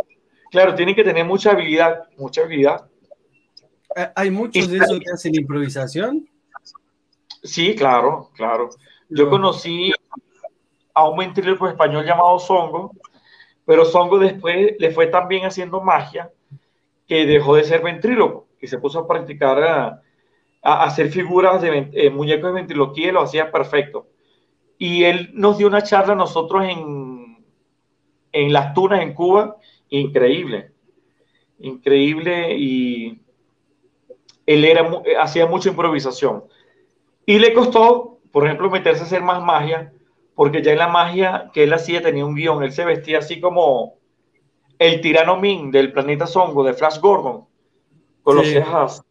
Claro, 0.50 0.74
tienen 0.74 0.94
que 0.94 1.04
tener 1.04 1.24
mucha 1.24 1.50
habilidad, 1.50 2.04
mucha 2.16 2.42
habilidad. 2.42 2.86
Eh, 3.96 4.08
¿Hay 4.14 4.30
muchos 4.30 4.70
de 4.70 4.78
esos 4.78 5.00
que 5.00 5.10
hacen 5.12 5.34
improvisación? 5.34 6.28
Sí, 7.42 7.74
claro, 7.74 8.30
claro. 8.34 8.70
Yo 9.08 9.28
conocí 9.28 9.92
a 10.94 11.08
un 11.08 11.18
ventríloco 11.18 11.68
español 11.68 12.06
llamado 12.06 12.38
Songo, 12.38 12.92
pero 13.64 13.84
Songo 13.84 14.18
después 14.18 14.76
le 14.78 14.90
fue 14.92 15.08
también 15.08 15.44
haciendo 15.44 15.80
magia 15.80 16.30
que 17.06 17.26
dejó 17.26 17.56
de 17.56 17.64
ser 17.64 17.82
ventríloco 17.82 18.48
y 18.60 18.66
se 18.66 18.78
puso 18.78 19.00
a 19.00 19.08
practicar 19.08 19.62
a, 19.62 20.02
hacer 20.62 21.10
figuras 21.10 21.62
de 21.62 21.90
eh, 21.92 22.10
muñecos 22.10 22.50
de 22.50 22.60
ventriloquía 22.60 23.08
y 23.08 23.12
lo 23.12 23.22
hacía 23.22 23.52
perfecto. 23.52 24.08
Y 24.78 25.04
él 25.04 25.30
nos 25.32 25.58
dio 25.58 25.68
una 25.68 25.82
charla 25.82 26.14
a 26.14 26.16
nosotros 26.16 26.64
en, 26.64 27.15
en 28.36 28.52
Las 28.52 28.74
Tunas, 28.74 29.00
en 29.00 29.14
Cuba, 29.14 29.56
increíble, 29.88 30.70
increíble 31.58 32.54
y 32.56 33.22
él 34.44 34.64
era, 34.64 34.88
hacía 35.20 35.46
mucha 35.46 35.70
improvisación. 35.70 36.44
Y 37.24 37.38
le 37.38 37.54
costó, 37.54 38.18
por 38.30 38.44
ejemplo, 38.44 38.70
meterse 38.70 39.02
a 39.02 39.06
hacer 39.06 39.22
más 39.22 39.42
magia, 39.42 39.92
porque 40.34 40.62
ya 40.62 40.72
en 40.72 40.78
la 40.78 40.88
magia 40.88 41.50
que 41.54 41.64
él 41.64 41.72
hacía 41.72 42.02
tenía 42.02 42.26
un 42.26 42.34
guion, 42.34 42.62
él 42.62 42.72
se 42.72 42.84
vestía 42.84 43.18
así 43.18 43.40
como 43.40 43.94
el 44.78 45.00
tirano 45.00 45.38
Min 45.38 45.70
del 45.70 45.90
planeta 45.92 46.26
Songo, 46.26 46.62
de 46.62 46.74
Flash 46.74 47.00
Gordon, 47.00 47.46
con 48.22 48.36
los 48.36 48.46
cejas, 48.46 49.02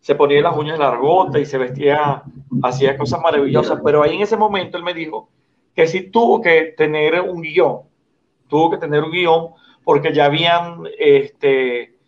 se 0.00 0.14
ponía 0.14 0.42
las 0.42 0.54
uñas 0.54 0.78
largotas 0.78 1.40
y 1.40 1.46
se 1.46 1.56
vestía, 1.56 2.22
hacía 2.62 2.98
cosas 2.98 3.20
maravillosas, 3.22 3.80
pero 3.82 4.02
ahí 4.02 4.16
en 4.16 4.22
ese 4.22 4.36
momento 4.36 4.76
él 4.76 4.84
me 4.84 4.92
dijo 4.92 5.30
que 5.74 5.86
sí 5.86 6.10
tuvo 6.10 6.42
que 6.42 6.74
tener 6.76 7.22
un 7.22 7.40
guion, 7.40 7.80
tuvo 8.54 8.70
que 8.70 8.78
tener 8.78 9.02
un 9.02 9.10
guion 9.10 9.48
porque 9.82 10.14
ya 10.14 10.26
habían 10.26 10.84
este, 10.96 11.98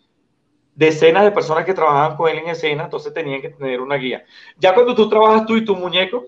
decenas 0.76 1.24
de 1.24 1.32
personas 1.32 1.64
que 1.64 1.74
trabajaban 1.74 2.16
con 2.16 2.30
él 2.30 2.38
en 2.38 2.50
escena, 2.50 2.84
entonces 2.84 3.12
tenían 3.12 3.42
que 3.42 3.48
tener 3.48 3.80
una 3.80 3.96
guía. 3.96 4.24
Ya 4.56 4.72
cuando 4.72 4.94
tú 4.94 5.08
trabajas 5.08 5.44
tú 5.44 5.56
y 5.56 5.64
tu 5.64 5.74
muñeco, 5.74 6.26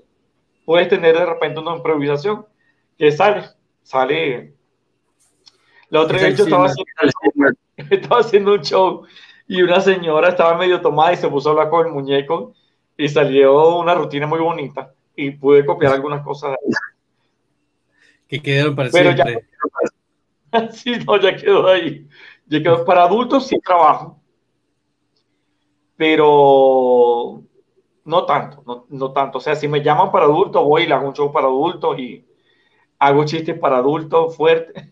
puedes 0.64 0.88
tener 0.88 1.16
de 1.16 1.24
repente 1.24 1.60
una 1.60 1.76
improvisación 1.76 2.44
que 2.98 3.12
sale, 3.12 3.44
sale. 3.84 4.54
La 5.88 6.00
otra 6.00 6.18
vez 6.18 6.36
yo 6.36 6.42
estaba 6.42 6.66
haciendo, 6.66 7.56
estaba 7.76 8.20
haciendo 8.20 8.54
un 8.54 8.62
show 8.62 9.06
y 9.46 9.62
una 9.62 9.80
señora 9.80 10.30
estaba 10.30 10.58
medio 10.58 10.80
tomada 10.80 11.12
y 11.12 11.16
se 11.16 11.28
puso 11.28 11.50
a 11.50 11.52
hablar 11.52 11.70
con 11.70 11.86
el 11.86 11.92
muñeco 11.92 12.54
y 12.96 13.08
salió 13.08 13.76
una 13.76 13.94
rutina 13.94 14.26
muy 14.26 14.40
bonita 14.40 14.92
y 15.14 15.30
pude 15.30 15.64
copiar 15.64 15.92
algunas 15.92 16.24
cosas 16.24 16.50
de 16.50 16.56
ahí. 16.56 16.72
Que 18.26 18.42
quedaron 18.42 18.74
para 18.74 18.90
Pero 18.90 19.12
siempre. 19.12 19.34
Ya, 19.34 19.40
sí, 20.72 20.92
no, 21.06 21.20
ya 21.20 21.36
quedó 21.36 21.68
ahí. 21.68 22.06
Ya 22.46 22.62
quedó. 22.62 22.84
Para 22.84 23.04
adultos 23.04 23.46
sí 23.46 23.58
trabajo, 23.60 24.20
pero 25.96 27.42
no 28.04 28.24
tanto, 28.24 28.62
no, 28.66 28.86
no, 28.88 29.12
tanto. 29.12 29.38
O 29.38 29.40
sea, 29.40 29.54
si 29.54 29.68
me 29.68 29.82
llaman 29.82 30.10
para 30.10 30.24
adultos, 30.24 30.62
voy 30.64 30.84
y 30.84 30.86
le 30.86 30.94
hago 30.94 31.08
un 31.08 31.14
show 31.14 31.32
para 31.32 31.46
adultos 31.46 31.98
y 31.98 32.24
hago 32.98 33.24
chistes 33.24 33.58
para 33.58 33.78
adultos 33.78 34.36
fuertes. 34.36 34.88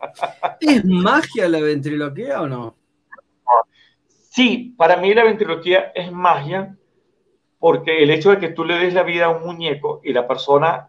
¿Es 0.60 0.84
magia 0.84 1.48
la 1.48 1.60
ventriloquía 1.60 2.42
o 2.42 2.46
no? 2.46 2.76
Sí, 4.08 4.74
para 4.76 4.96
mí 4.96 5.12
la 5.12 5.24
ventriloquía 5.24 5.92
es 5.94 6.10
magia 6.12 6.76
porque 7.58 8.02
el 8.02 8.10
hecho 8.10 8.30
de 8.30 8.38
que 8.38 8.48
tú 8.48 8.64
le 8.64 8.78
des 8.78 8.94
la 8.94 9.02
vida 9.02 9.26
a 9.26 9.28
un 9.28 9.44
muñeco 9.44 10.00
y 10.02 10.12
la 10.12 10.26
persona, 10.26 10.88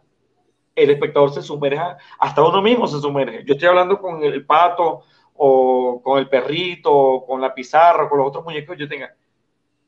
el 0.75 0.89
espectador 0.89 1.33
se 1.33 1.41
sumerja, 1.41 1.97
hasta 2.19 2.43
uno 2.43 2.61
mismo 2.61 2.87
se 2.87 2.99
sumerge. 2.99 3.43
Yo 3.45 3.53
estoy 3.53 3.67
hablando 3.67 3.99
con 3.99 4.23
el 4.23 4.45
pato 4.45 5.03
o 5.33 6.01
con 6.03 6.19
el 6.19 6.29
perrito 6.29 6.93
o 6.93 7.25
con 7.25 7.41
la 7.41 7.53
pizarra 7.53 8.05
o 8.05 8.09
con 8.09 8.19
los 8.19 8.27
otros 8.27 8.43
muñecos 8.43 8.75
que 8.75 8.81
yo 8.83 8.89
tenga. 8.89 9.15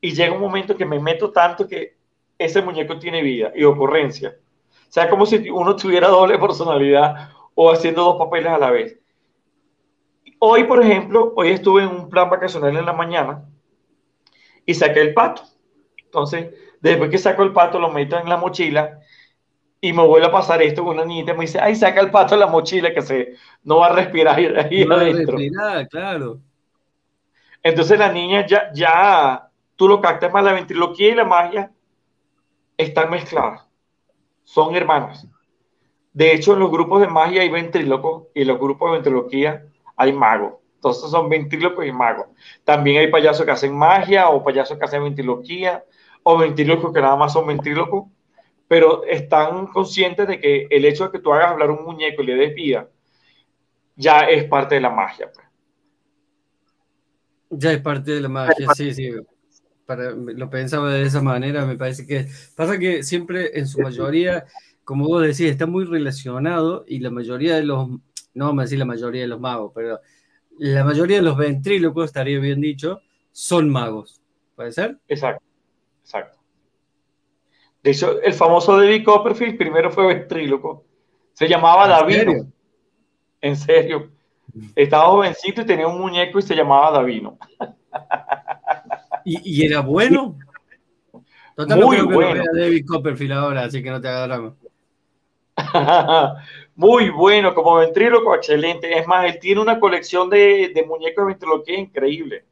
Y 0.00 0.12
llega 0.12 0.34
un 0.34 0.40
momento 0.40 0.76
que 0.76 0.84
me 0.84 0.98
meto 0.98 1.32
tanto 1.32 1.66
que 1.66 1.96
ese 2.38 2.60
muñeco 2.60 2.98
tiene 2.98 3.22
vida 3.22 3.52
y 3.54 3.64
ocurrencia. 3.64 4.36
O 4.88 4.92
sea, 4.92 5.08
como 5.08 5.26
si 5.26 5.48
uno 5.50 5.74
tuviera 5.76 6.08
doble 6.08 6.38
personalidad 6.38 7.30
o 7.54 7.70
haciendo 7.70 8.04
dos 8.04 8.16
papeles 8.16 8.52
a 8.52 8.58
la 8.58 8.70
vez. 8.70 8.98
Hoy, 10.38 10.64
por 10.64 10.82
ejemplo, 10.82 11.32
hoy 11.36 11.50
estuve 11.50 11.82
en 11.82 11.88
un 11.88 12.10
plan 12.10 12.28
vacacional 12.28 12.76
en 12.76 12.84
la 12.84 12.92
mañana 12.92 13.44
y 14.66 14.74
saqué 14.74 15.00
el 15.00 15.14
pato. 15.14 15.42
Entonces, 15.96 16.54
después 16.80 17.10
que 17.10 17.18
saco 17.18 17.42
el 17.42 17.52
pato, 17.52 17.78
lo 17.78 17.90
meto 17.90 18.18
en 18.18 18.28
la 18.28 18.36
mochila 18.36 19.00
y 19.84 19.92
me 19.92 20.02
vuelve 20.02 20.26
a 20.26 20.32
pasar 20.32 20.62
esto 20.62 20.82
con 20.82 20.94
una 20.94 21.04
niñita 21.04 21.34
me 21.34 21.42
dice, 21.42 21.60
ay, 21.60 21.76
saca 21.76 22.00
el 22.00 22.10
pato 22.10 22.32
en 22.32 22.40
la 22.40 22.46
mochila 22.46 22.94
que 22.94 23.02
se 23.02 23.34
no 23.64 23.80
va 23.80 23.88
a 23.88 23.92
respirar 23.92 24.38
ahí 24.38 24.86
no 24.86 24.94
adentro. 24.94 25.36
Respirar, 25.36 25.86
claro. 25.90 26.38
Entonces 27.62 27.98
la 27.98 28.10
niña 28.10 28.46
ya, 28.46 28.70
ya, 28.72 29.50
tú 29.76 29.86
lo 29.86 30.00
captas 30.00 30.32
más, 30.32 30.42
la 30.42 30.54
ventriloquía 30.54 31.10
y 31.10 31.14
la 31.14 31.26
magia 31.26 31.70
están 32.78 33.10
mezcladas. 33.10 33.68
Son 34.42 34.74
hermanas. 34.74 35.28
De 36.14 36.32
hecho, 36.32 36.54
en 36.54 36.60
los 36.60 36.70
grupos 36.70 37.02
de 37.02 37.08
magia 37.08 37.42
hay 37.42 37.50
ventrílocos 37.50 38.28
y 38.34 38.40
en 38.40 38.48
los 38.48 38.58
grupos 38.58 38.88
de 38.88 38.94
ventriloquía 38.94 39.66
hay 39.96 40.14
magos. 40.14 40.54
Entonces 40.76 41.10
son 41.10 41.28
ventrílocos 41.28 41.84
y 41.84 41.92
magos. 41.92 42.28
También 42.64 43.00
hay 43.00 43.08
payasos 43.08 43.44
que 43.44 43.52
hacen 43.52 43.76
magia 43.76 44.30
o 44.30 44.42
payasos 44.42 44.78
que 44.78 44.84
hacen 44.86 45.04
ventriloquía 45.04 45.84
o 46.22 46.38
ventrílocos 46.38 46.90
que 46.90 47.02
nada 47.02 47.16
más 47.16 47.34
son 47.34 47.46
ventrílocos, 47.46 48.04
pero 48.68 49.04
están 49.04 49.66
conscientes 49.66 50.26
de 50.26 50.40
que 50.40 50.66
el 50.70 50.84
hecho 50.84 51.04
de 51.04 51.12
que 51.12 51.18
tú 51.18 51.32
hagas 51.32 51.52
hablar 51.52 51.70
un 51.70 51.84
muñeco 51.84 52.22
y 52.22 52.26
le 52.26 52.34
des 52.34 52.54
vida 52.54 52.88
ya 53.96 54.20
es 54.20 54.44
parte 54.44 54.76
de 54.76 54.80
la 54.80 54.90
magia. 54.90 55.30
Pues. 55.32 55.46
Ya 57.50 57.72
es 57.72 57.80
parte 57.80 58.12
de 58.12 58.20
la 58.20 58.28
magia, 58.28 58.66
sí, 58.74 58.92
sí. 58.92 59.12
Para, 59.86 60.10
lo 60.12 60.48
pensaba 60.48 60.92
de 60.92 61.02
esa 61.02 61.20
manera, 61.20 61.66
me 61.66 61.76
parece 61.76 62.06
que 62.06 62.26
pasa 62.56 62.78
que 62.78 63.02
siempre 63.02 63.58
en 63.58 63.66
su 63.66 63.80
mayoría, 63.80 64.46
como 64.82 65.06
vos 65.06 65.22
decís, 65.22 65.42
está 65.42 65.66
muy 65.66 65.84
relacionado 65.84 66.84
y 66.88 67.00
la 67.00 67.10
mayoría 67.10 67.56
de 67.56 67.64
los 67.64 67.88
no 68.34 68.46
vamos 68.46 68.62
a 68.62 68.64
decir 68.64 68.78
la 68.78 68.84
mayoría 68.84 69.22
de 69.22 69.28
los 69.28 69.40
magos, 69.40 69.72
pero 69.74 70.00
la 70.58 70.84
mayoría 70.84 71.18
de 71.18 71.22
los 71.22 71.36
ventrílocos, 71.36 72.06
estaría 72.06 72.38
bien 72.38 72.60
dicho, 72.60 73.00
son 73.32 73.68
magos. 73.70 74.20
¿Puede 74.54 74.72
ser? 74.72 74.98
Exacto, 75.08 75.44
exacto. 76.02 76.38
De 77.84 77.90
hecho, 77.90 78.18
el 78.22 78.32
famoso 78.32 78.78
David 78.78 79.04
Copperfield 79.04 79.58
primero 79.58 79.90
fue 79.90 80.06
ventríloco. 80.06 80.84
Se 81.34 81.46
llamaba 81.46 81.86
Davino. 81.86 82.46
En 83.42 83.56
serio. 83.56 84.10
Estaba 84.74 85.10
jovencito 85.10 85.60
y 85.60 85.66
tenía 85.66 85.86
un 85.86 86.00
muñeco 86.00 86.38
y 86.38 86.42
se 86.42 86.56
llamaba 86.56 86.92
Davino. 86.92 87.36
¿Y, 89.26 89.66
era 89.66 89.80
bueno? 89.80 90.38
Muy 91.58 92.00
bueno. 92.00 92.42
David 92.54 92.86
Copperfield 92.88 93.32
ahora, 93.32 93.64
así 93.64 93.82
que 93.82 93.90
no 93.90 94.00
te 94.00 94.08
agarramos. 94.08 94.54
Muy 96.74 97.10
bueno, 97.10 97.54
como 97.54 97.76
ventríloco, 97.76 98.34
excelente. 98.34 98.98
Es 98.98 99.06
más, 99.06 99.26
él 99.26 99.38
tiene 99.38 99.60
una 99.60 99.78
colección 99.78 100.30
de, 100.30 100.72
de 100.74 100.86
muñecos 100.86 101.22
de 101.22 101.32
ventriloquía 101.32 101.78
increíble. 101.78 102.46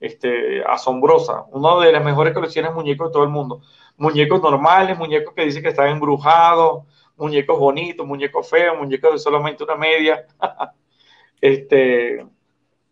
Este, 0.00 0.62
asombrosa. 0.64 1.44
Una 1.50 1.84
de 1.84 1.92
las 1.92 2.04
mejores 2.04 2.32
colecciones 2.32 2.70
de 2.70 2.74
muñecos 2.74 3.08
de 3.08 3.12
todo 3.12 3.24
el 3.24 3.30
mundo. 3.30 3.60
Muñecos 3.96 4.42
normales, 4.42 4.98
muñecos 4.98 5.34
que 5.34 5.44
dicen 5.44 5.62
que 5.62 5.70
están 5.70 5.88
embrujados, 5.88 6.84
muñecos 7.16 7.58
bonitos, 7.58 8.06
muñecos 8.06 8.48
feos, 8.48 8.78
muñecos 8.78 9.12
de 9.12 9.18
solamente 9.18 9.64
una 9.64 9.76
media. 9.76 10.26
este, 11.40 12.26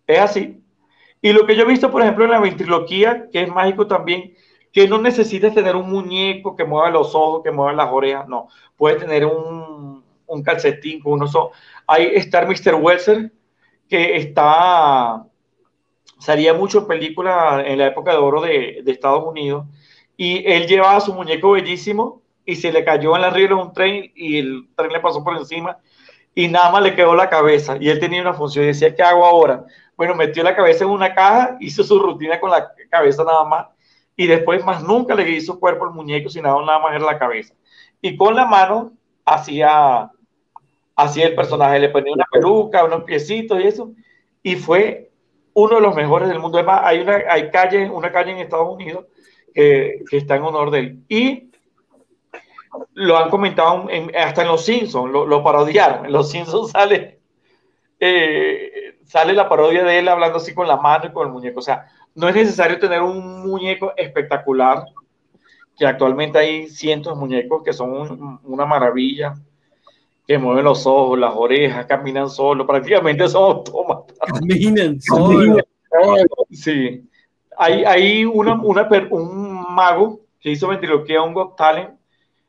es 0.07 0.19
así. 0.19 0.63
Y 1.21 1.33
lo 1.33 1.47
que 1.47 1.57
yo 1.57 1.63
he 1.63 1.67
visto, 1.67 1.91
por 1.91 2.03
ejemplo, 2.03 2.25
en 2.25 2.31
la 2.31 2.41
ventriloquía, 2.41 3.29
que 3.33 3.43
es 3.43 3.49
mágico 3.49 3.87
también, 3.87 4.35
que 4.73 4.89
no 4.89 4.99
necesitas 4.99 5.55
tener 5.55 5.77
un 5.77 5.89
muñeco 5.89 6.57
que 6.57 6.65
mueva 6.65 6.91
los 6.91 7.15
ojos, 7.15 7.43
que 7.45 7.51
mueva 7.51 7.73
las 7.73 7.91
orejas, 7.91 8.29
no. 8.29 8.49
Puedes 8.77 8.99
tener 8.99 9.25
un, 9.25 10.05
un 10.27 10.43
calcetín 10.43 11.01
con 11.01 11.15
unos 11.15 11.35
ojos. 11.35 11.57
Ahí 11.87 12.11
está 12.15 12.45
Mr. 12.45 12.75
Welser, 12.75 13.33
que 13.89 14.17
está, 14.17 15.25
salía 16.19 16.55
mucho 16.55 16.81
en 16.81 16.87
películas 16.87 17.65
en 17.67 17.79
la 17.79 17.87
época 17.87 18.13
de 18.13 18.19
oro 18.19 18.41
de, 18.41 18.81
de, 18.85 18.93
Estados 18.93 19.25
Unidos, 19.25 19.67
y 20.17 20.45
él 20.51 20.67
llevaba 20.67 21.01
su 21.01 21.13
muñeco 21.13 21.53
bellísimo 21.53 22.23
y 22.45 22.57
se 22.57 22.73
le 22.73 22.85
cayó 22.85 23.15
en 23.17 23.23
la 23.23 23.31
riela 23.31 23.57
un 23.57 23.73
tren 23.73 24.13
y 24.15 24.39
el 24.39 24.69
tren 24.77 24.93
le 24.93 25.01
pasó 25.01 25.25
por 25.25 25.37
encima 25.37 25.79
y 26.35 26.49
nada 26.49 26.71
más 26.71 26.83
le 26.83 26.95
quedó 26.95 27.15
la 27.15 27.29
cabeza 27.29 27.77
y 27.81 27.89
él 27.89 28.01
tenía 28.01 28.21
una 28.21 28.35
función 28.35 28.65
y 28.65 28.69
decía, 28.69 28.95
¿qué 28.95 29.03
hago 29.03 29.25
ahora? 29.25 29.65
Bueno, 29.97 30.15
metió 30.15 30.43
la 30.43 30.57
cabeza 30.57 30.85
en 30.85 30.91
una 30.91 31.15
caja, 31.15 31.57
hizo 31.61 31.85
su 31.85 31.99
rutina 31.99 32.41
con 32.41 32.51
la 32.51 32.73
cabeza 32.91 33.25
nada 33.25 33.45
más 33.45 33.67
y 34.17 34.27
después 34.27 34.65
más 34.65 34.83
nunca 34.83 35.15
le 35.15 35.29
hizo 35.31 35.59
cuerpo 35.59 35.85
al 35.85 35.93
muñeco, 35.93 36.29
sino 36.29 36.65
nada 36.65 36.79
más 36.79 36.95
era 36.95 37.05
la 37.05 37.19
cabeza. 37.19 37.55
Y 38.01 38.17
con 38.17 38.35
la 38.35 38.47
mano 38.47 38.93
hacía, 39.25 40.11
hacía 40.95 41.27
el 41.27 41.35
personaje, 41.35 41.81
le 41.81 41.89
ponía 41.89 42.13
una 42.13 42.27
peluca, 42.31 42.85
unos 42.85 43.05
piecitos 43.05 43.61
y 43.61 43.67
eso, 43.67 43.93
y 44.43 44.57
fue 44.57 45.11
uno 45.55 45.77
de 45.77 45.81
los 45.81 45.95
mejores 45.95 46.29
del 46.29 46.39
mundo. 46.39 46.59
Además, 46.59 46.83
hay 46.85 47.01
una 47.01 47.23
hay 47.29 47.51
calle, 47.51 47.89
una 47.91 48.13
calle 48.13 48.33
en 48.33 48.39
Estados 48.39 48.73
Unidos 48.73 49.07
que, 49.55 50.05
que 50.11 50.17
está 50.17 50.37
en 50.37 50.43
honor 50.43 50.71
de 50.71 50.79
él. 50.81 50.99
Y 51.09 51.51
lo 52.95 53.17
han 53.17 53.31
comentado 53.31 53.89
hasta 54.19 54.43
en 54.43 54.49
Los 54.49 54.65
Simpsons, 54.65 55.13
lo, 55.13 55.27
lo, 55.27 55.43
parodiaron. 55.43 56.07
En 56.07 56.13
Los 56.13 56.31
Simpsons 56.31 56.71
sale, 56.73 57.21
eh, 58.01 58.99
sale 59.05 59.33
la 59.33 59.49
parodia 59.49 59.85
de 59.85 59.99
él 59.99 60.09
hablando 60.09 60.39
así 60.39 60.55
con 60.55 60.67
la 60.67 60.77
mano 60.77 61.07
y 61.07 61.13
con 61.13 61.27
el 61.27 61.33
muñeco. 61.33 61.61
O 61.61 61.63
sea, 61.63 61.87
no 62.15 62.29
es 62.29 62.35
necesario 62.35 62.79
tener 62.79 63.03
un 63.03 63.43
muñeco 63.49 63.93
espectacular, 63.97 64.85
que 65.77 65.87
actualmente 65.87 66.39
hay 66.39 66.69
cientos 66.69 67.15
de 67.15 67.21
muñecos 67.21 67.63
que 67.65 67.73
son 67.73 68.41
una 68.45 68.65
maravilla, 68.65 69.35
que 70.27 70.39
mueven 70.39 70.65
los 70.65 70.87
ojos, 70.87 71.19
las 71.19 71.35
orejas, 71.35 71.87
caminan 71.87 72.31
solo, 72.31 72.67
prácticamente 72.67 73.29
son 73.29 73.57
autómatas. 73.57 74.17
Caminan 74.19 75.01
solo. 75.01 75.59
Sí. 76.51 77.03
Hay, 77.57 77.85
hay 77.85 78.25
una, 78.25 78.55
una, 78.55 78.89
un 79.11 79.44
mago 79.75 80.21
que 80.41 80.51
hizo 80.51 80.69
ventriloquía 80.69 81.23
un 81.23 81.35
Got 81.35 81.57
Talent 81.57 81.99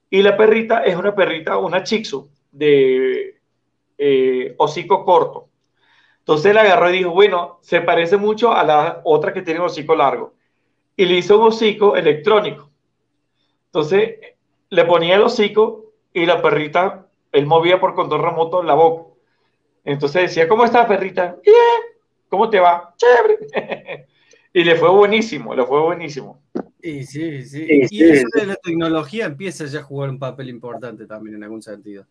y 0.09 0.21
la 0.21 0.37
perrita 0.37 0.83
es 0.83 0.95
una 0.95 1.15
perrita, 1.15 1.57
una 1.57 1.83
chixu 1.83 2.29
de 2.51 3.39
eh, 3.97 4.55
hocico 4.57 5.03
corto. 5.03 5.49
Entonces 6.19 6.51
él 6.51 6.57
agarró 6.57 6.89
y 6.89 6.97
dijo, 6.97 7.11
bueno, 7.11 7.59
se 7.61 7.81
parece 7.81 8.17
mucho 8.17 8.53
a 8.53 8.63
la 8.63 9.01
otra 9.03 9.33
que 9.33 9.41
tiene 9.41 9.59
hocico 9.59 9.95
largo. 9.95 10.33
Y 10.95 11.05
le 11.05 11.15
hizo 11.15 11.39
un 11.39 11.47
hocico 11.47 11.95
electrónico. 11.95 12.71
Entonces 13.65 14.19
le 14.69 14.85
ponía 14.85 15.15
el 15.15 15.21
hocico 15.21 15.91
y 16.13 16.25
la 16.25 16.41
perrita, 16.41 17.07
él 17.31 17.45
movía 17.45 17.79
por 17.79 17.93
control 17.93 18.23
remoto 18.23 18.63
la 18.63 18.73
boca. 18.73 19.13
Entonces 19.83 20.23
decía, 20.23 20.47
¿cómo 20.47 20.65
está 20.65 20.87
perrita? 20.87 21.37
¿cómo 22.29 22.49
te 22.49 22.59
va? 22.59 22.93
Chévere. 22.97 24.07
y 24.53 24.63
le 24.63 24.75
fue 24.75 24.89
buenísimo, 24.89 25.53
le 25.53 25.65
fue 25.65 25.81
buenísimo. 25.81 26.41
Sí, 26.85 27.03
sí, 27.03 27.41
sí. 27.41 27.67
y 27.89 28.03
eso 28.03 28.27
de 28.35 28.45
la 28.45 28.55
tecnología 28.57 29.25
empieza 29.25 29.65
ya 29.65 29.79
a 29.79 29.83
jugar 29.83 30.11
un 30.11 30.19
papel 30.19 30.49
importante 30.49 31.07
también 31.07 31.37
en 31.37 31.43
algún 31.43 31.63
sentido. 31.63 32.05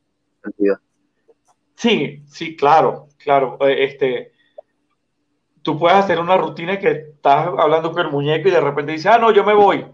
Sí, 1.76 2.24
sí, 2.26 2.56
claro, 2.56 3.06
claro. 3.16 3.56
Eh, 3.60 3.84
este, 3.84 4.32
tú 5.62 5.78
puedes 5.78 5.96
hacer 5.96 6.18
una 6.18 6.36
rutina 6.36 6.76
que 6.76 6.90
estás 6.90 7.50
hablando 7.56 7.92
con 7.92 8.04
el 8.04 8.10
muñeco 8.10 8.48
y 8.48 8.50
de 8.50 8.60
repente 8.60 8.90
dice, 8.90 9.08
ah, 9.08 9.16
no, 9.16 9.30
yo 9.30 9.44
me 9.44 9.54
voy. 9.54 9.86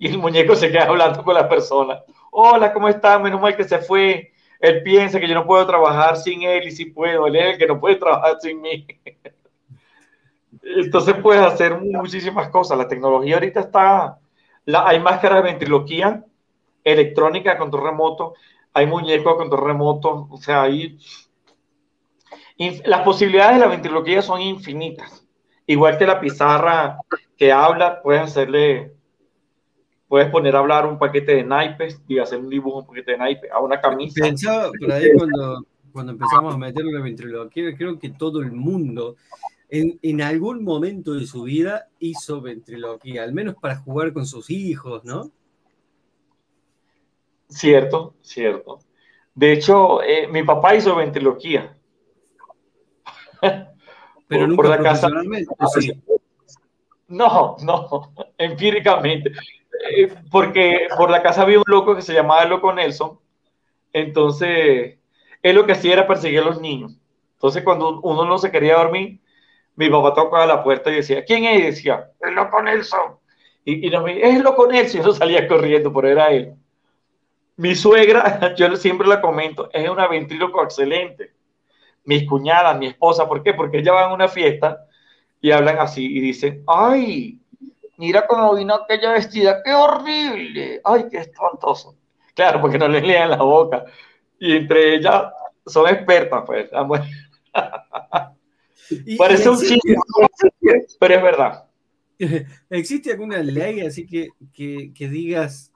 Y 0.00 0.08
el 0.08 0.18
muñeco 0.18 0.56
se 0.56 0.72
queda 0.72 0.86
hablando 0.86 1.22
con 1.22 1.34
la 1.34 1.48
persona. 1.48 2.02
Hola, 2.32 2.72
¿cómo 2.72 2.88
estás? 2.88 3.22
Menos 3.22 3.40
mal 3.40 3.56
que 3.56 3.62
se 3.62 3.78
fue. 3.78 4.32
Él 4.58 4.82
piensa 4.82 5.20
que 5.20 5.28
yo 5.28 5.34
no 5.34 5.46
puedo 5.46 5.64
trabajar 5.64 6.16
sin 6.16 6.42
él 6.42 6.66
y 6.66 6.72
si 6.72 6.86
puedo. 6.86 7.28
Él 7.28 7.36
es 7.36 7.52
el 7.52 7.58
que 7.58 7.68
no 7.68 7.78
puede 7.78 7.94
trabajar 7.94 8.36
sin 8.40 8.60
mí. 8.60 8.84
Entonces 10.60 11.14
puedes 11.22 11.42
hacer 11.42 11.78
muchísimas 11.80 12.48
cosas. 12.48 12.76
La 12.76 12.88
tecnología 12.88 13.36
ahorita 13.36 13.60
está 13.60 14.18
hay 14.66 15.00
máscaras 15.00 15.42
de 15.42 15.50
ventriloquía 15.50 16.24
electrónica 16.82 17.52
a 17.52 17.58
control 17.58 17.84
remoto, 17.84 18.34
hay 18.72 18.86
muñecos 18.86 19.34
a 19.34 19.36
control 19.36 19.64
remoto, 19.64 20.28
o 20.30 20.36
sea, 20.36 20.62
hay... 20.62 20.98
Las 22.84 23.00
posibilidades 23.02 23.56
de 23.56 23.60
la 23.60 23.66
ventriloquía 23.66 24.22
son 24.22 24.40
infinitas. 24.40 25.26
Igual 25.66 25.98
que 25.98 26.06
la 26.06 26.20
pizarra 26.20 26.98
que 27.36 27.50
habla, 27.50 28.00
puedes 28.00 28.22
hacerle, 28.22 28.92
puedes 30.06 30.30
poner 30.30 30.54
a 30.54 30.60
hablar 30.60 30.86
un 30.86 30.98
paquete 30.98 31.34
de 31.34 31.42
naipes 31.42 32.00
y 32.06 32.18
hacer 32.18 32.38
un 32.38 32.48
dibujo, 32.48 32.80
un 32.80 32.86
paquete 32.86 33.12
de 33.12 33.18
naipes, 33.18 33.50
a 33.50 33.58
una 33.58 33.80
camisa. 33.80 34.22
Pensaba 34.22 34.70
por 34.78 34.92
ahí 34.92 35.08
cuando, 35.92 36.12
empezamos 36.12 36.54
a 36.54 36.58
meterle 36.58 36.92
la 36.92 37.00
ventriloquía, 37.00 37.76
creo 37.76 37.98
que 37.98 38.10
todo 38.10 38.40
el 38.40 38.52
mundo 38.52 39.16
en, 39.68 40.22
algún 40.22 40.62
momento 40.62 41.14
de 41.14 41.26
su 41.26 41.42
vida 41.42 41.88
hizo 41.98 42.40
ventriloquía, 42.40 43.22
al 43.24 43.32
menos 43.32 43.56
para 43.60 43.76
jugar 43.76 44.12
con 44.12 44.26
sus 44.26 44.50
hijos, 44.50 45.04
¿no? 45.04 45.30
Cierto, 47.48 48.14
cierto. 48.20 48.80
De 49.34 49.52
hecho, 49.52 50.02
eh, 50.02 50.28
mi 50.28 50.42
papá 50.42 50.74
hizo 50.74 50.94
ventriloquía. 50.96 51.76
Pero 54.28 54.46
nunca 54.46 54.56
por 54.56 54.68
la 54.68 54.78
casa. 54.78 55.08
No, 57.08 57.56
no, 57.62 58.12
empíricamente. 58.38 59.32
Eh, 59.90 60.14
porque 60.30 60.88
por 60.96 61.10
la 61.10 61.22
casa 61.22 61.42
había 61.42 61.58
un 61.58 61.64
loco 61.66 61.94
que 61.94 62.02
se 62.02 62.14
llamaba 62.14 62.44
Loco 62.44 62.72
Nelson. 62.72 63.18
Entonces, 63.92 64.98
él 65.42 65.56
lo 65.56 65.66
que 65.66 65.72
hacía 65.72 65.92
era 65.94 66.06
perseguir 66.06 66.40
a 66.40 66.44
los 66.44 66.60
niños. 66.60 66.96
Entonces, 67.34 67.62
cuando 67.62 68.00
uno 68.00 68.24
no 68.24 68.38
se 68.38 68.50
quería 68.50 68.78
dormir, 68.78 69.20
mi 69.76 69.90
papá 69.90 70.14
tocaba 70.14 70.46
la 70.46 70.62
puerta 70.62 70.90
y 70.90 70.96
decía, 70.96 71.24
¿quién 71.24 71.44
es? 71.44 71.58
Y 71.58 71.62
decía, 71.62 72.10
el 72.20 72.34
loco 72.34 72.62
Nelson. 72.62 73.18
Y, 73.64 73.86
y 73.86 73.90
nos 73.90 74.08
es 74.08 74.36
el 74.36 74.42
loco 74.42 74.66
Nelson. 74.66 75.00
Y 75.00 75.04
yo 75.04 75.12
salía 75.12 75.48
corriendo, 75.48 75.92
pero 75.92 76.08
era 76.08 76.30
él. 76.30 76.54
Mi 77.56 77.74
suegra, 77.74 78.54
yo 78.56 78.74
siempre 78.76 79.06
la 79.06 79.20
comento, 79.20 79.68
es 79.72 79.88
una 79.88 80.08
ventríloco 80.08 80.62
excelente. 80.62 81.32
Mis 82.04 82.28
cuñadas, 82.28 82.78
mi 82.78 82.86
esposa, 82.86 83.28
¿por 83.28 83.42
qué? 83.42 83.54
Porque 83.54 83.78
ella 83.78 83.92
va 83.92 84.04
a 84.04 84.14
una 84.14 84.28
fiesta 84.28 84.86
y 85.40 85.50
hablan 85.50 85.78
así 85.78 86.04
y 86.04 86.20
dicen, 86.20 86.62
ay, 86.66 87.40
mira 87.96 88.26
cómo 88.26 88.54
vino 88.54 88.74
aquella 88.74 89.12
vestida, 89.12 89.62
qué 89.62 89.72
horrible, 89.72 90.80
ay, 90.84 91.06
qué 91.10 91.18
espantoso. 91.18 91.96
Claro, 92.34 92.60
porque 92.60 92.78
no 92.78 92.88
les 92.88 93.04
lean 93.04 93.30
la 93.30 93.36
boca. 93.36 93.84
Y 94.38 94.56
entre 94.56 94.96
ellas 94.96 95.32
son 95.66 95.88
expertas, 95.88 96.42
pues. 96.46 96.70
Parece 99.18 99.48
un 99.48 99.58
chiste, 99.58 99.96
pero 100.98 101.14
es 101.14 101.22
verdad. 101.22 101.64
¿Existe 102.70 103.12
alguna 103.12 103.38
ley 103.38 103.80
así 103.80 104.06
que, 104.06 104.28
que, 104.52 105.08
digas, 105.08 105.72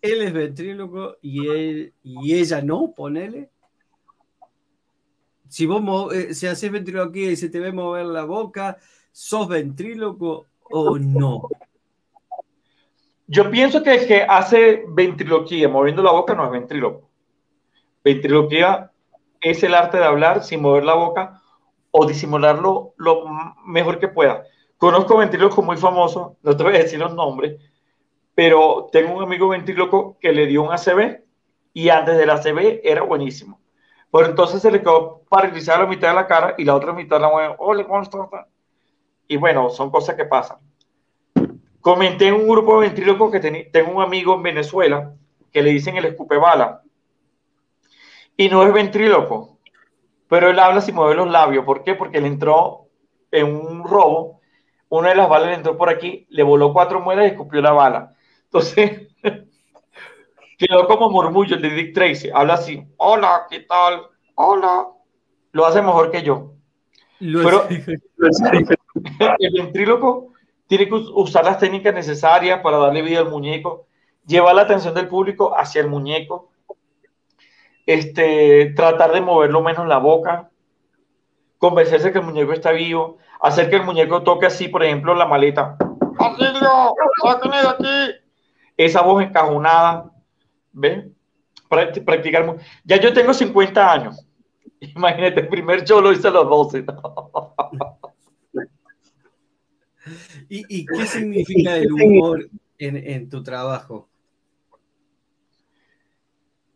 él 0.00 0.22
es 0.22 0.32
ventríloco 0.32 1.16
y, 1.22 1.48
él, 1.48 1.92
y 2.02 2.34
ella 2.34 2.62
no? 2.62 2.92
Ponele. 2.94 3.50
Si 5.48 5.66
vos 5.66 6.14
eh, 6.14 6.34
si 6.34 6.46
haces 6.46 6.70
ventriloquía 6.70 7.30
y 7.30 7.36
se 7.36 7.48
te 7.48 7.58
ve 7.58 7.72
mover 7.72 8.06
la 8.06 8.24
boca, 8.24 8.76
¿sos 9.12 9.48
ventríloco 9.48 10.46
o 10.70 10.98
no? 10.98 11.48
Yo 13.26 13.50
pienso 13.50 13.82
que 13.82 13.94
el 13.94 14.06
que 14.06 14.22
hace 14.22 14.84
ventriloquía 14.88 15.68
moviendo 15.68 16.02
la 16.02 16.12
boca 16.12 16.34
no 16.34 16.44
es 16.44 16.50
ventríloco. 16.50 17.08
Ventriloquía 18.04 18.90
es 19.40 19.62
el 19.62 19.74
arte 19.74 19.98
de 19.98 20.04
hablar 20.04 20.42
sin 20.42 20.62
mover 20.62 20.84
la 20.84 20.94
boca 20.94 21.37
o 22.00 22.06
disimularlo 22.06 22.94
lo 22.96 23.24
mejor 23.64 23.98
que 23.98 24.06
pueda. 24.06 24.44
Conozco 24.76 25.16
ventrílocos 25.16 25.64
muy 25.64 25.76
famosos, 25.76 26.34
no 26.42 26.56
te 26.56 26.62
voy 26.62 26.76
a 26.76 26.78
decir 26.78 27.00
los 27.00 27.12
nombres, 27.12 27.60
pero 28.36 28.88
tengo 28.92 29.16
un 29.16 29.24
amigo 29.24 29.48
ventríloco 29.48 30.16
que 30.20 30.32
le 30.32 30.46
dio 30.46 30.62
un 30.62 30.72
ACV 30.72 31.24
y 31.72 31.88
antes 31.88 32.16
del 32.16 32.30
ACV 32.30 32.82
era 32.84 33.02
buenísimo. 33.02 33.58
Pero 34.12 34.26
entonces 34.26 34.62
se 34.62 34.70
le 34.70 34.80
quedó 34.80 35.22
paralizada 35.28 35.80
la 35.80 35.86
mitad 35.86 36.10
de 36.10 36.14
la 36.14 36.28
cara 36.28 36.54
y 36.56 36.64
la 36.64 36.76
otra 36.76 36.92
mitad 36.92 37.20
la 37.20 37.30
mueve, 37.30 37.56
hola, 37.58 37.84
¿cómo 37.84 38.00
estás? 38.00 38.28
Y 39.26 39.36
bueno, 39.36 39.68
son 39.68 39.90
cosas 39.90 40.14
que 40.14 40.24
pasan. 40.24 40.58
Comenté 41.80 42.28
en 42.28 42.34
un 42.34 42.46
grupo 42.46 42.80
de 42.80 42.86
ventrílocos 42.86 43.32
que 43.32 43.40
tengo 43.72 43.90
un 43.90 44.02
amigo 44.02 44.36
en 44.36 44.44
Venezuela 44.44 45.12
que 45.50 45.62
le 45.62 45.70
dicen 45.70 45.96
el 45.96 46.04
escupe 46.04 46.36
bala. 46.36 46.80
Y 48.36 48.48
no 48.48 48.62
es 48.62 48.72
ventríloco, 48.72 49.57
pero 50.28 50.50
él 50.50 50.58
habla 50.58 50.80
sin 50.80 50.94
mover 50.94 51.16
los 51.16 51.30
labios. 51.30 51.64
¿Por 51.64 51.82
qué? 51.82 51.94
Porque 51.94 52.18
él 52.18 52.26
entró 52.26 52.88
en 53.30 53.46
un 53.46 53.84
robo, 53.84 54.40
una 54.88 55.10
de 55.10 55.16
las 55.16 55.28
balas 55.28 55.48
le 55.48 55.54
entró 55.54 55.76
por 55.76 55.88
aquí, 55.88 56.26
le 56.30 56.42
voló 56.42 56.72
cuatro 56.72 57.00
muelas 57.00 57.26
y 57.26 57.28
escupió 57.30 57.60
la 57.60 57.72
bala. 57.72 58.14
Entonces, 58.44 59.08
quedó 60.58 60.86
como 60.86 61.10
murmullo 61.10 61.56
el 61.56 61.62
de 61.62 61.70
Dick 61.70 61.94
Tracy. 61.94 62.30
Habla 62.32 62.54
así, 62.54 62.86
hola, 62.96 63.46
¿qué 63.50 63.60
tal? 63.60 64.02
Hola. 64.34 64.88
Lo 65.52 65.66
hace 65.66 65.82
mejor 65.82 66.10
que 66.10 66.22
yo. 66.22 66.52
Pero 67.18 67.66
el 69.38 69.52
ventríloco 69.52 70.32
tiene 70.66 70.88
que 70.88 70.94
usar 70.94 71.44
las 71.44 71.58
técnicas 71.58 71.94
necesarias 71.94 72.60
para 72.60 72.78
darle 72.78 73.02
vida 73.02 73.20
al 73.20 73.30
muñeco, 73.30 73.86
llevar 74.26 74.54
la 74.54 74.62
atención 74.62 74.94
del 74.94 75.08
público 75.08 75.54
hacia 75.56 75.80
el 75.80 75.88
muñeco, 75.88 76.47
este, 77.88 78.74
tratar 78.76 79.12
de 79.12 79.20
moverlo 79.22 79.62
menos 79.62 79.88
la 79.88 79.96
boca, 79.96 80.50
convencerse 81.56 82.12
que 82.12 82.18
el 82.18 82.26
muñeco 82.26 82.52
está 82.52 82.70
vivo, 82.70 83.16
hacer 83.40 83.70
que 83.70 83.76
el 83.76 83.84
muñeco 83.84 84.22
toque 84.22 84.44
así, 84.44 84.68
por 84.68 84.84
ejemplo, 84.84 85.14
la 85.14 85.24
maleta. 85.24 85.78
¡Auxilio! 86.18 86.94
¡Sáquenme 87.24 87.56
de 87.56 87.68
aquí! 87.68 88.20
Esa 88.76 89.00
voz 89.00 89.22
encajonada, 89.22 90.12
¿ves? 90.70 91.06
Practicar. 91.70 92.58
Ya 92.84 93.00
yo 93.00 93.14
tengo 93.14 93.32
50 93.32 93.92
años. 93.92 94.22
Imagínate, 94.80 95.40
el 95.40 95.48
primer 95.48 95.82
show 95.82 96.02
lo 96.02 96.12
hice 96.12 96.28
a 96.28 96.32
los 96.32 96.46
12. 96.46 96.84
¿Y, 100.50 100.84
qué 100.84 101.06
significa 101.06 101.76
el 101.76 101.90
humor 101.90 102.50
en, 102.76 102.98
en 102.98 103.30
tu 103.30 103.42
trabajo? 103.42 104.10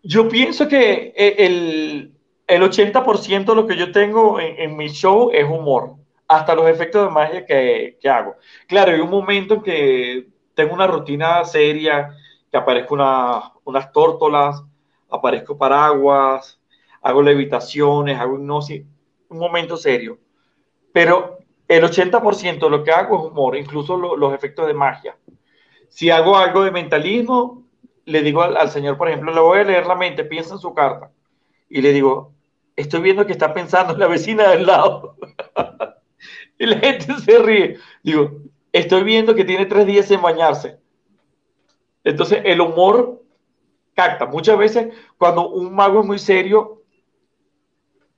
Yo 0.02 0.28
pienso 0.28 0.68
que 0.68 1.12
eh, 1.16 1.34
el, 1.38 2.12
el 2.46 2.62
80% 2.62 3.44
de 3.44 3.54
lo 3.54 3.66
que 3.66 3.76
yo 3.76 3.92
tengo 3.92 4.40
en, 4.40 4.76
mi 4.76 4.88
show 4.88 5.30
es 5.32 5.44
humor. 5.44 5.96
hasta 6.28 6.54
los 6.54 6.66
efectos 6.68 7.06
de 7.06 7.10
magia 7.12 7.46
que, 7.46 7.98
que 8.00 8.08
hago. 8.08 8.36
Claro, 8.66 8.92
hay 8.92 9.00
un 9.00 9.10
momento 9.10 9.54
en 9.54 9.62
que 9.62 10.26
tengo 10.54 10.74
una 10.74 10.86
rutina 10.86 11.44
seria, 11.44 12.16
que 12.50 12.56
aparezco 12.56 12.94
una, 12.94 13.52
unas 13.64 13.92
tórtolas, 13.92 14.62
aparezco 15.10 15.56
paraguas, 15.56 16.60
hago 17.02 17.22
levitaciones, 17.22 18.18
hago 18.18 18.36
hipnosis, 18.36 18.84
un 19.28 19.38
momento 19.38 19.76
serio. 19.76 20.18
Pero 20.92 21.38
el 21.68 21.84
80% 21.84 22.58
de 22.58 22.70
lo 22.70 22.84
que 22.84 22.92
hago 22.92 23.18
es 23.18 23.30
humor, 23.30 23.56
incluso 23.56 23.96
los 23.96 24.34
efectos 24.34 24.66
de 24.66 24.74
magia. 24.74 25.16
Si 25.88 26.10
hago 26.10 26.36
algo 26.36 26.64
de 26.64 26.70
mentalismo, 26.70 27.61
le 28.04 28.22
digo 28.22 28.42
al, 28.42 28.70
señor, 28.70 28.96
por 28.98 29.08
ejemplo, 29.08 29.32
le 29.32 29.40
voy 29.40 29.60
a 29.60 29.64
leer 29.64 29.86
la 29.86 29.94
mente, 29.94 30.24
piensa 30.24 30.54
en 30.54 30.60
su 30.60 30.74
carta. 30.74 31.10
Y 31.68 31.82
le 31.82 31.92
digo, 31.92 32.32
estoy 32.76 33.00
viendo 33.00 33.26
que 33.26 33.32
está 33.32 33.54
pensando 33.54 33.92
en 33.92 34.00
la 34.00 34.06
vecina 34.06 34.50
del 34.50 34.66
lado. 34.66 35.16
y 36.58 36.66
la 36.66 36.78
gente 36.78 37.14
se 37.18 37.38
ríe. 37.38 37.78
Digo, 38.02 38.42
estoy 38.72 39.04
viendo 39.04 39.34
que 39.34 39.44
tiene 39.44 39.66
tres 39.66 39.86
días 39.86 40.10
en 40.10 40.22
bañarse. 40.22 40.78
Entonces, 42.04 42.40
el 42.44 42.60
humor 42.60 43.22
capta. 43.94 44.26
Muchas 44.26 44.58
veces, 44.58 44.94
cuando 45.18 45.48
un 45.50 45.74
mago 45.74 46.00
es 46.00 46.06
muy 46.06 46.18
serio, 46.18 46.82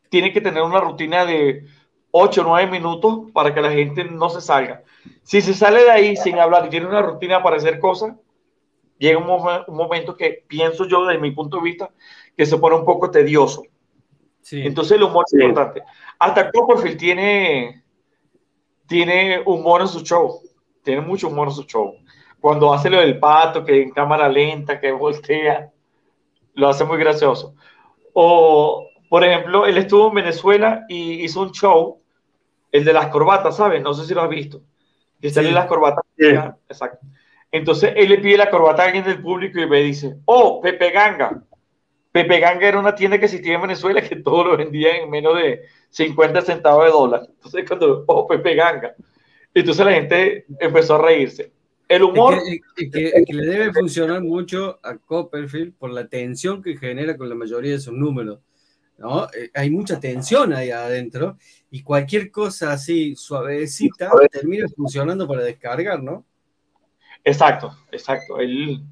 tiene 0.08 0.32
que 0.32 0.40
tener 0.40 0.62
una 0.62 0.80
rutina 0.80 1.26
de 1.26 1.66
8 2.12 2.40
o 2.40 2.44
9 2.44 2.70
minutos 2.70 3.30
para 3.32 3.52
que 3.52 3.60
la 3.60 3.72
gente 3.72 4.04
no 4.04 4.30
se 4.30 4.40
salga. 4.40 4.82
Si 5.22 5.40
se 5.40 5.52
sale 5.52 5.82
de 5.82 5.90
ahí 5.90 6.16
sin 6.16 6.38
hablar 6.38 6.66
y 6.66 6.70
tiene 6.70 6.86
una 6.86 7.02
rutina 7.02 7.42
para 7.42 7.56
hacer 7.56 7.80
cosas, 7.80 8.14
llega 8.98 9.18
un, 9.18 9.74
momento 9.74 10.16
que 10.16 10.44
pienso 10.46 10.86
yo, 10.86 11.06
desde 11.06 11.20
mi 11.20 11.30
punto 11.30 11.58
de 11.58 11.62
vista, 11.62 11.90
que 12.36 12.46
se 12.46 12.58
pone 12.58 12.76
un 12.76 12.84
poco 12.84 13.10
tedioso. 13.10 13.62
Entonces 14.50 14.96
el 14.96 15.04
humor 15.04 15.24
es 15.26 15.32
importante. 15.34 15.82
Hasta 16.18 16.50
Copperfield 16.50 16.98
tiene, 16.98 17.82
tiene 18.86 19.42
humor 19.44 19.80
en 19.80 19.88
su 19.88 20.00
show. 20.00 20.40
Tiene 20.82 21.00
mucho 21.00 21.28
humor 21.28 21.48
en 21.48 21.54
su 21.54 21.64
show. 21.64 21.94
Cuando 22.40 22.72
hace 22.74 22.90
lo 22.90 23.00
del 23.00 23.18
pato, 23.18 23.64
que 23.64 23.82
en 23.82 23.90
cámara 23.90 24.28
lenta, 24.28 24.78
que 24.78 24.92
voltea, 24.92 25.72
lo 26.54 26.68
hace 26.68 26.84
muy 26.84 26.98
gracioso. 26.98 27.54
O, 28.12 28.86
por 29.08 29.24
ejemplo, 29.24 29.66
él 29.66 29.78
estuvo 29.78 30.08
en 30.08 30.14
Venezuela 30.14 30.84
y 30.88 31.24
hizo 31.24 31.40
un 31.40 31.52
show, 31.52 32.00
el 32.70 32.84
de 32.84 32.92
las 32.92 33.08
corbatas, 33.08 33.56
¿sabes? 33.56 33.82
No 33.82 33.94
sé 33.94 34.04
si 34.04 34.14
lo 34.14 34.22
has 34.22 34.28
visto. 34.28 34.60
Que 35.20 35.30
sale 35.30 35.52
las 35.52 35.66
corbatas. 35.66 36.04
Exacto. 36.18 37.06
Entonces 37.54 37.92
él 37.94 38.08
le 38.08 38.18
pide 38.18 38.36
la 38.36 38.50
corbata 38.50 38.82
a 38.82 38.86
alguien 38.86 39.04
del 39.04 39.22
público 39.22 39.60
y 39.60 39.68
me 39.68 39.80
dice, 39.80 40.16
oh, 40.24 40.60
Pepe 40.60 40.90
Ganga. 40.90 41.40
Pepe 42.10 42.40
Ganga 42.40 42.66
era 42.66 42.80
una 42.80 42.96
tienda 42.96 43.16
que 43.16 43.26
existía 43.26 43.54
en 43.54 43.62
Venezuela 43.62 44.02
que 44.02 44.16
todo 44.16 44.42
lo 44.42 44.56
vendía 44.56 44.96
en 44.96 45.08
menos 45.08 45.36
de 45.36 45.60
50 45.90 46.42
centavos 46.42 46.84
de 46.84 46.90
dólar. 46.90 47.28
Entonces 47.28 47.64
cuando, 47.64 48.02
oh, 48.08 48.26
Pepe 48.26 48.56
Ganga. 48.56 48.96
Entonces 49.54 49.86
la 49.86 49.92
gente 49.92 50.46
empezó 50.58 50.96
a 50.96 51.02
reírse. 51.02 51.52
El 51.86 52.02
humor... 52.02 52.40
que, 52.74 53.22
le 53.28 53.46
debe 53.46 53.72
funcionar 53.72 54.20
mucho 54.20 54.80
a 54.82 54.96
Copperfield 54.96 55.74
por 55.74 55.90
la 55.90 56.08
tensión 56.08 56.60
que 56.60 56.76
genera 56.76 57.16
con 57.16 57.28
la 57.28 57.36
mayoría 57.36 57.70
de 57.70 57.78
sus 57.78 57.94
números. 57.94 58.40
¿no? 58.98 59.26
Eh, 59.26 59.52
hay 59.54 59.70
mucha 59.70 60.00
tensión 60.00 60.52
ahí 60.54 60.72
adentro 60.72 61.38
y 61.70 61.84
cualquier 61.84 62.32
cosa 62.32 62.72
así 62.72 63.14
suavecita 63.14 64.10
termina 64.32 64.66
funcionando 64.74 65.28
para 65.28 65.44
descargar, 65.44 66.02
¿no? 66.02 66.26
Exacto, 67.24 67.74
exacto. 67.90 68.38
Él, 68.38 68.84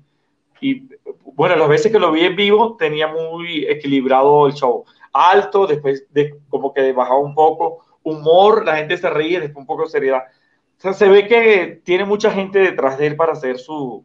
y 0.61 0.89
bueno, 1.35 1.57
las 1.57 1.69
veces 1.69 1.93
que 1.93 1.99
lo 1.99 2.13
vi 2.13 2.25
en 2.25 2.37
vivo 2.37 2.77
tenía 2.77 3.09
muy 3.09 3.67
equilibrado 3.67 4.47
el 4.47 4.55
show. 4.55 4.85
Alto, 5.13 5.67
después 5.67 6.07
de, 6.11 6.39
como 6.49 6.73
que 6.73 6.93
bajaba 6.93 7.21
un 7.21 7.35
poco, 7.35 7.85
humor, 8.03 8.65
la 8.65 8.77
gente 8.77 8.97
se 8.97 9.11
ríe, 9.11 9.41
después 9.41 9.63
un 9.63 9.67
poco 9.67 9.83
de 9.83 9.91
seriedad. 9.91 10.23
O 10.79 10.81
sea, 10.81 10.93
se 10.95 11.09
ve 11.09 11.29
que 11.29 11.81
tiene 11.85 12.05
mucha 12.05 12.31
gente 12.31 12.59
detrás 12.59 12.99
de 12.99 13.09
él 13.09 13.17
para 13.17 13.33
hacer 13.33 13.59
su, 13.59 14.05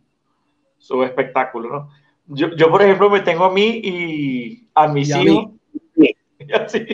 su 0.77 1.03
espectáculo, 1.03 1.69
¿no? 1.69 1.89
Yo, 2.27 2.49
yo, 2.55 2.69
por 2.69 2.81
ejemplo, 2.81 3.09
me 3.09 3.21
tengo 3.21 3.45
a 3.45 3.51
mí 3.51 3.79
y 3.83 4.67
a 4.75 4.87
mis 4.87 5.15
hijos, 5.15 5.51
así, 6.53 6.85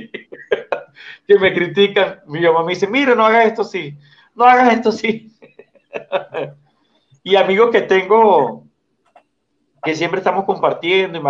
que 1.27 1.39
me 1.39 1.53
critican. 1.53 2.21
Mi 2.27 2.41
mamá 2.41 2.63
me 2.63 2.73
dice, 2.73 2.87
mira, 2.87 3.15
no 3.15 3.25
hagas 3.25 3.47
esto 3.47 3.63
sí, 3.63 3.97
no 4.35 4.45
hagas 4.45 4.73
esto 4.73 4.91
sí. 4.91 5.35
y 7.23 7.35
amigos 7.35 7.71
que 7.71 7.81
tengo 7.81 8.63
que 9.83 9.95
siempre 9.95 10.19
estamos 10.19 10.45
compartiendo. 10.45 11.21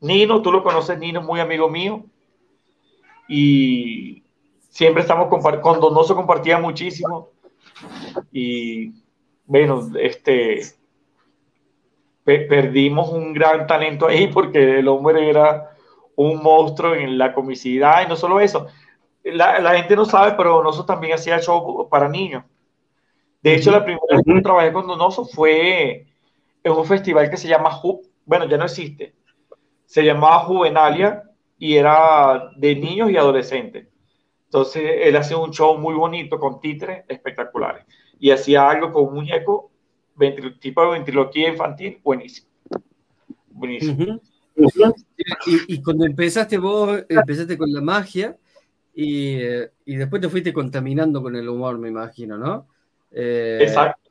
Nino, 0.00 0.42
tú 0.42 0.50
lo 0.50 0.62
conoces, 0.62 0.98
Nino, 0.98 1.22
muy 1.22 1.40
amigo 1.40 1.68
mío. 1.68 2.04
Y 3.28 4.24
siempre 4.68 5.02
estamos 5.02 5.28
compartiendo, 5.28 5.62
con 5.62 5.80
Donoso 5.80 6.16
compartía 6.16 6.58
muchísimo. 6.58 7.28
Y 8.32 8.92
bueno, 9.46 9.88
este, 10.00 10.62
perdimos 12.24 13.10
un 13.10 13.32
gran 13.32 13.66
talento 13.66 14.08
ahí 14.08 14.26
porque 14.26 14.80
el 14.80 14.88
hombre 14.88 15.30
era 15.30 15.70
un 16.16 16.42
monstruo 16.42 16.94
en 16.94 17.16
la 17.16 17.32
comicidad 17.32 18.04
y 18.04 18.08
no 18.08 18.16
solo 18.16 18.40
eso. 18.40 18.66
La, 19.22 19.60
la 19.60 19.76
gente 19.76 19.94
no 19.94 20.04
sabe, 20.04 20.34
pero 20.36 20.54
Donoso 20.54 20.84
también 20.84 21.14
hacía 21.14 21.40
show 21.40 21.88
para 21.88 22.08
niños. 22.08 22.44
De 23.42 23.54
hecho, 23.54 23.70
la 23.70 23.84
primera 23.84 24.02
vez 24.10 24.22
que 24.24 24.42
trabajé 24.42 24.72
con 24.72 24.86
Donoso 24.86 25.24
fue 25.24 26.06
en 26.62 26.72
un 26.72 26.84
festival 26.84 27.30
que 27.30 27.36
se 27.36 27.48
llama, 27.48 27.80
bueno, 28.26 28.46
ya 28.46 28.58
no 28.58 28.64
existe, 28.64 29.14
se 29.86 30.04
llamaba 30.04 30.40
Juvenalia 30.40 31.22
y 31.58 31.76
era 31.76 32.50
de 32.56 32.76
niños 32.76 33.10
y 33.10 33.16
adolescentes. 33.16 33.88
Entonces, 34.44 34.82
él 35.02 35.16
hacía 35.16 35.38
un 35.38 35.52
show 35.52 35.78
muy 35.78 35.94
bonito 35.94 36.38
con 36.38 36.60
títeres 36.60 37.04
espectaculares 37.08 37.84
y 38.18 38.30
hacía 38.30 38.68
algo 38.68 38.92
con 38.92 39.08
un 39.08 39.14
muñeco, 39.14 39.70
tipo 40.60 40.84
de 40.84 40.90
ventriloquía 40.90 41.48
infantil, 41.48 41.98
buenísimo. 42.02 42.48
Buenísimo. 43.50 44.20
y, 45.46 45.74
y, 45.74 45.82
cuando 45.82 46.04
empezaste 46.04 46.58
vos, 46.58 47.04
empezaste 47.08 47.56
con 47.56 47.72
la 47.72 47.80
magia 47.80 48.36
y, 48.94 49.34
eh, 49.36 49.70
y 49.86 49.96
después 49.96 50.20
te 50.20 50.28
fuiste 50.28 50.52
contaminando 50.52 51.22
con 51.22 51.36
el 51.36 51.48
humor, 51.48 51.78
me 51.78 51.88
imagino, 51.88 52.36
¿no? 52.36 52.66
Eh, 53.12 53.58
Exacto. 53.62 54.10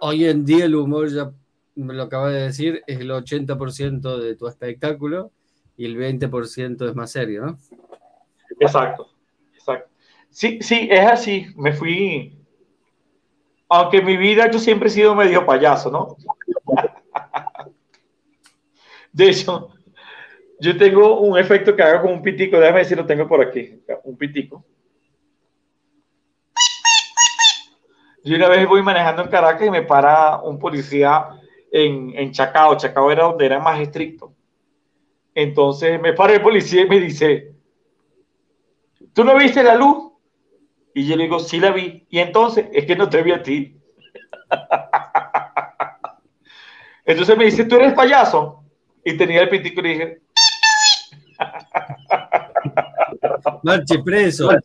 Hoy 0.00 0.26
en 0.26 0.44
día 0.44 0.66
el 0.66 0.74
humor, 0.74 1.08
ya 1.08 1.32
me 1.74 1.94
lo 1.94 2.04
acabas 2.04 2.32
de 2.32 2.40
decir, 2.42 2.82
es 2.86 3.00
el 3.00 3.10
80% 3.10 4.18
de 4.18 4.34
tu 4.36 4.46
espectáculo 4.46 5.32
y 5.76 5.86
el 5.86 5.96
20% 5.96 6.88
es 6.88 6.94
más 6.94 7.10
serio, 7.10 7.46
¿no? 7.46 7.58
Exacto, 8.60 9.10
exacto. 9.54 9.90
Sí, 10.30 10.58
sí, 10.60 10.88
es 10.90 11.06
así. 11.06 11.46
Me 11.56 11.72
fui. 11.72 12.38
Aunque 13.68 13.98
en 13.98 14.06
mi 14.06 14.16
vida 14.16 14.50
yo 14.50 14.58
siempre 14.58 14.88
he 14.88 14.92
sido 14.92 15.14
medio 15.14 15.44
payaso, 15.44 15.90
¿no? 15.90 16.16
De 19.12 19.30
hecho, 19.30 19.70
yo 20.60 20.76
tengo 20.76 21.20
un 21.20 21.38
efecto 21.38 21.74
que 21.74 21.82
hago 21.82 22.02
con 22.02 22.12
un 22.12 22.22
pitico. 22.22 22.58
Déjame 22.58 22.84
si 22.84 22.94
lo 22.94 23.06
tengo 23.06 23.26
por 23.26 23.40
aquí. 23.40 23.82
Un 24.04 24.16
pitico. 24.16 24.64
Yo 28.26 28.34
una 28.34 28.48
vez 28.48 28.66
voy 28.66 28.82
manejando 28.82 29.22
en 29.22 29.28
Caracas 29.28 29.68
y 29.68 29.70
me 29.70 29.82
para 29.82 30.40
un 30.40 30.58
policía 30.58 31.28
en, 31.70 32.12
en 32.18 32.32
Chacao. 32.32 32.76
Chacao 32.76 33.12
era 33.12 33.22
donde 33.22 33.46
era 33.46 33.60
más 33.60 33.78
estricto. 33.78 34.34
Entonces 35.32 36.00
me 36.00 36.12
para 36.12 36.32
el 36.32 36.42
policía 36.42 36.82
y 36.82 36.88
me 36.88 36.98
dice, 36.98 37.52
¿tú 39.12 39.22
no 39.22 39.38
viste 39.38 39.62
la 39.62 39.76
luz? 39.76 40.10
Y 40.92 41.06
yo 41.06 41.14
le 41.14 41.22
digo, 41.22 41.38
sí 41.38 41.60
la 41.60 41.70
vi. 41.70 42.04
Y 42.10 42.18
entonces, 42.18 42.66
es 42.72 42.84
que 42.84 42.96
no 42.96 43.08
te 43.08 43.22
vi 43.22 43.30
a 43.30 43.44
ti. 43.44 43.76
Entonces 47.04 47.38
me 47.38 47.44
dice, 47.44 47.64
¿tú 47.64 47.76
eres 47.76 47.94
payaso? 47.94 48.64
Y 49.04 49.16
tenía 49.16 49.42
el 49.42 49.48
pitico 49.48 49.78
y 49.78 49.82
le 49.84 49.88
dije, 49.90 50.20
Marche 53.62 54.02
preso. 54.02 54.50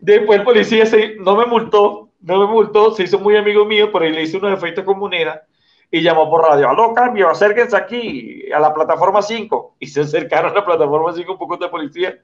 Después 0.00 0.40
el 0.40 0.44
policía 0.44 0.84
se, 0.84 1.14
no 1.16 1.36
me 1.36 1.46
multó, 1.46 2.03
no 2.24 2.40
me 2.40 2.46
multó, 2.46 2.90
se 2.92 3.04
hizo 3.04 3.18
muy 3.18 3.36
amigo 3.36 3.66
mío, 3.66 3.90
pero 3.92 4.06
le 4.06 4.22
hice 4.22 4.38
unos 4.38 4.56
efectos 4.56 4.84
con 4.84 4.98
moneda 4.98 5.44
y 5.90 6.00
llamó 6.00 6.30
por 6.30 6.42
radio, 6.42 6.70
aló, 6.70 6.94
cambio, 6.94 7.28
acérquense 7.28 7.76
aquí 7.76 8.50
a 8.50 8.58
la 8.58 8.72
plataforma 8.72 9.20
5. 9.20 9.76
Y 9.78 9.86
se 9.86 10.00
acercaron 10.00 10.52
a 10.52 10.54
la 10.54 10.64
plataforma 10.64 11.12
5 11.12 11.32
un 11.32 11.38
poco 11.38 11.58
de 11.58 11.68
policía. 11.68 12.18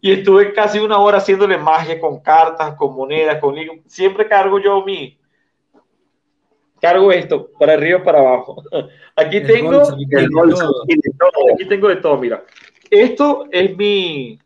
Y 0.00 0.12
estuve 0.12 0.52
casi 0.52 0.80
una 0.80 0.98
hora 0.98 1.18
haciéndole 1.18 1.56
magia 1.56 2.00
con 2.00 2.20
cartas, 2.20 2.74
con 2.74 2.94
monedas, 2.96 3.40
con 3.40 3.54
Siempre 3.86 4.28
cargo 4.28 4.58
yo 4.58 4.84
mi... 4.84 5.16
Cargo 6.80 7.10
esto, 7.12 7.48
para 7.58 7.74
arriba, 7.74 8.02
para 8.02 8.18
abajo. 8.18 8.62
Aquí 9.16 9.40
tengo... 9.40 9.82
aquí 9.82 11.64
tengo 11.66 11.88
de 11.88 11.96
todo, 11.96 12.18
mira. 12.18 12.44
Esto 12.90 13.46
es 13.50 13.74
mi... 13.76 14.38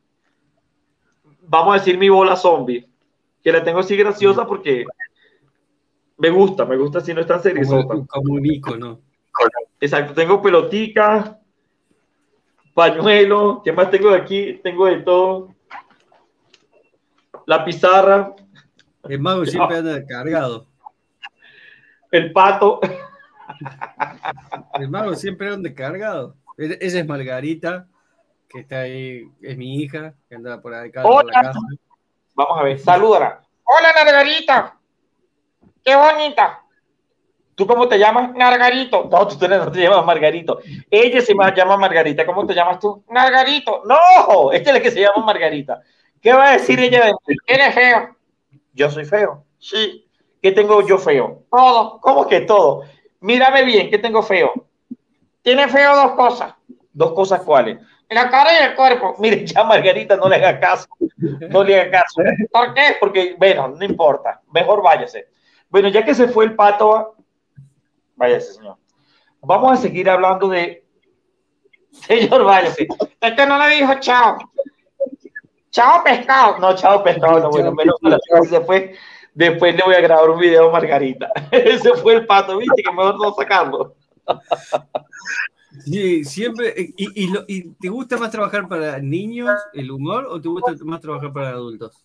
Vamos 1.41 1.75
a 1.75 1.79
decir 1.79 1.99
mi 1.99 2.09
bola 2.09 2.37
zombie 2.37 2.90
que 3.43 3.53
la 3.53 3.65
tengo 3.65 3.81
así 3.81 3.97
graciosa 3.97 4.47
porque 4.47 4.85
me 6.19 6.31
gusta, 6.31 6.65
me 6.65 6.77
gusta 6.77 7.01
si 7.01 7.15
no 7.15 7.23
está 7.23 7.39
serio. 7.39 7.67
Como, 7.67 8.07
como 8.07 8.35
un 8.35 8.47
icono. 8.47 9.01
Exacto, 9.81 10.13
tengo 10.13 10.43
pelotica, 10.43 11.41
pañuelo, 12.75 13.63
¿qué 13.65 13.73
más 13.73 13.91
tengo 13.91 14.11
de 14.11 14.19
aquí? 14.19 14.61
Tengo 14.63 14.87
de 14.87 14.99
todo. 14.99 15.55
la 17.47 17.65
pizarra. 17.65 18.35
El 19.09 19.21
mago 19.21 19.47
siempre 19.47 19.79
anda 19.79 20.05
cargado. 20.05 20.67
El 22.11 22.33
pato. 22.33 22.81
El 24.75 24.89
mago 24.89 25.15
siempre 25.15 25.49
anda 25.49 25.73
cargado. 25.75 26.37
E-, 26.59 26.79
esa 26.81 27.01
es 27.01 27.07
Margarita, 27.07 27.89
que 28.49 28.61
está 28.61 28.81
ahí, 28.81 29.31
es 29.41 29.57
mi 29.57 29.83
hija, 29.83 30.15
que 30.29 30.35
anda 30.35 30.61
por 30.61 30.75
acá. 30.75 31.03
Por 31.03 31.25
la 31.25 31.33
casa. 31.33 31.59
Vamos 32.41 32.59
a 32.59 32.63
ver, 32.63 32.79
salúdala. 32.79 33.43
Hola, 33.65 33.93
Margarita. 33.95 34.75
Qué 35.85 35.95
bonita. 35.95 36.63
¿Tú 37.55 37.67
cómo 37.67 37.87
te 37.87 37.99
llamas? 37.99 38.33
Margarito. 38.33 39.07
No, 39.11 39.29
tú 39.29 39.47
no 39.47 39.71
te 39.71 39.83
llamas 39.83 40.07
Margarito. 40.07 40.59
Ella 40.91 41.21
se 41.21 41.35
llama 41.35 41.77
Margarita. 41.77 42.25
¿Cómo 42.25 42.47
te 42.47 42.55
llamas 42.55 42.79
tú? 42.79 43.05
Margarito. 43.11 43.83
No, 43.85 44.53
esta 44.53 44.71
es 44.71 44.75
la 44.75 44.81
que 44.81 44.91
se 44.91 45.03
llama 45.03 45.23
Margarita. 45.23 45.83
¿Qué 46.23 46.33
va 46.33 46.49
a 46.49 46.53
decir 46.53 46.81
ella 46.81 47.05
de 47.05 47.13
mí? 47.13 47.37
Eres 47.47 47.75
feo. 47.75 48.17
Yo 48.73 48.91
soy 48.91 49.05
feo. 49.05 49.45
Sí. 49.59 50.09
¿Qué 50.41 50.53
tengo 50.53 50.81
yo 50.87 50.97
feo? 50.97 51.43
Todo. 51.51 52.01
¿Cómo 52.01 52.27
que 52.27 52.41
todo? 52.41 52.85
Mírame 53.21 53.65
bien, 53.65 53.91
¿qué 53.91 53.99
tengo 53.99 54.23
feo? 54.23 54.51
Tiene 55.43 55.69
feo 55.69 55.95
dos 55.95 56.13
cosas. 56.13 56.55
¿Dos 56.95 57.13
cosas 57.13 57.43
cuáles? 57.43 57.81
La 58.09 58.31
cara 58.31 58.51
y 58.55 58.65
el 58.65 58.75
cuerpo. 58.75 59.15
Mire, 59.19 59.47
ya 59.47 59.63
Margarita, 59.63 60.17
no 60.17 60.27
le 60.27 60.37
haga 60.37 60.59
caso. 60.59 60.89
No 61.51 61.63
le 61.63 61.81
haga 61.81 62.03
caso. 62.03 62.23
¿Por 62.51 62.75
qué? 62.75 62.97
Porque, 62.99 63.37
bueno, 63.39 63.69
no 63.69 63.85
importa. 63.85 64.41
Mejor 64.53 64.83
váyase. 64.83 65.29
Bueno, 65.69 65.89
ya 65.89 66.05
que 66.05 66.15
se 66.15 66.29
fue 66.29 66.45
el 66.45 66.57
pato, 66.57 67.17
váyase, 68.17 68.55
señor. 68.55 68.77
Vamos 69.43 69.73
a 69.73 69.77
seguir 69.77 70.09
hablando 70.11 70.49
de. 70.49 70.85
Señor, 71.91 72.45
váyase. 72.45 72.87
Es 73.21 73.33
que 73.33 73.47
no 73.47 73.59
le 73.59 73.77
dijo 73.77 73.95
chao. 74.01 74.39
Chao 75.71 76.03
pescado. 76.03 76.59
No, 76.59 76.75
chao 76.75 77.03
pescado, 77.03 77.41
no, 77.41 77.51
bueno, 77.51 77.73
menos 77.73 77.97
después, 78.51 78.99
después 79.35 79.75
le 79.75 79.83
voy 79.85 79.95
a 79.95 80.01
grabar 80.01 80.29
un 80.31 80.41
video 80.41 80.69
a 80.69 80.73
Margarita. 80.73 81.31
Ese 81.51 81.95
fue 81.95 82.15
el 82.15 82.27
pato, 82.27 82.59
viste, 82.59 82.83
que 82.83 82.91
mejor 82.91 83.19
no 83.21 83.33
sacarlo. 83.35 83.95
Sí, 85.85 86.25
siempre. 86.25 86.75
¿Y, 86.97 87.25
y, 87.25 87.33
¿Y 87.47 87.71
te 87.81 87.89
gusta 87.89 88.17
más 88.17 88.31
trabajar 88.31 88.69
para 88.69 88.99
niños, 88.99 89.55
el 89.73 89.91
humor, 89.91 90.27
o 90.29 90.41
te 90.41 90.49
gusta 90.49 90.75
más 90.85 91.01
trabajar 91.01 91.33
para 91.33 91.51
adultos? 91.51 92.05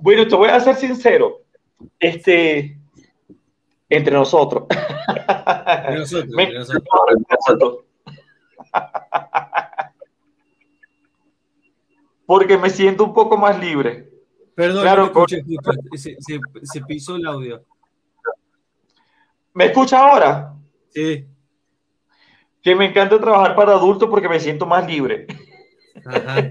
Bueno, 0.00 0.26
te 0.28 0.34
voy 0.34 0.50
a 0.50 0.60
ser 0.60 0.76
sincero 0.76 1.42
este, 1.98 2.78
entre 3.88 4.14
nosotros. 4.14 4.64
Entre 4.68 5.98
nosotros, 5.98 6.34
entre 6.38 7.36
nosotros. 7.48 7.84
Porque 12.26 12.58
me 12.58 12.70
siento 12.70 13.04
un 13.04 13.14
poco 13.14 13.36
más 13.36 13.58
libre. 13.58 14.10
Perdón, 14.54 14.82
claro, 14.82 15.04
escuché, 15.06 15.42
se, 15.96 16.16
se, 16.20 16.40
se, 16.62 16.80
pisó 16.82 17.16
el 17.16 17.26
audio. 17.26 17.64
¿Me 19.52 19.66
escucha 19.66 19.98
ahora? 19.98 20.54
Sí. 20.90 21.26
Que 22.64 22.74
me 22.74 22.86
encanta 22.86 23.20
trabajar 23.20 23.54
para 23.54 23.72
adultos 23.72 24.08
porque 24.08 24.28
me 24.28 24.40
siento 24.40 24.66
más 24.66 24.86
libre. 24.86 25.26
Ajá, 26.04 26.50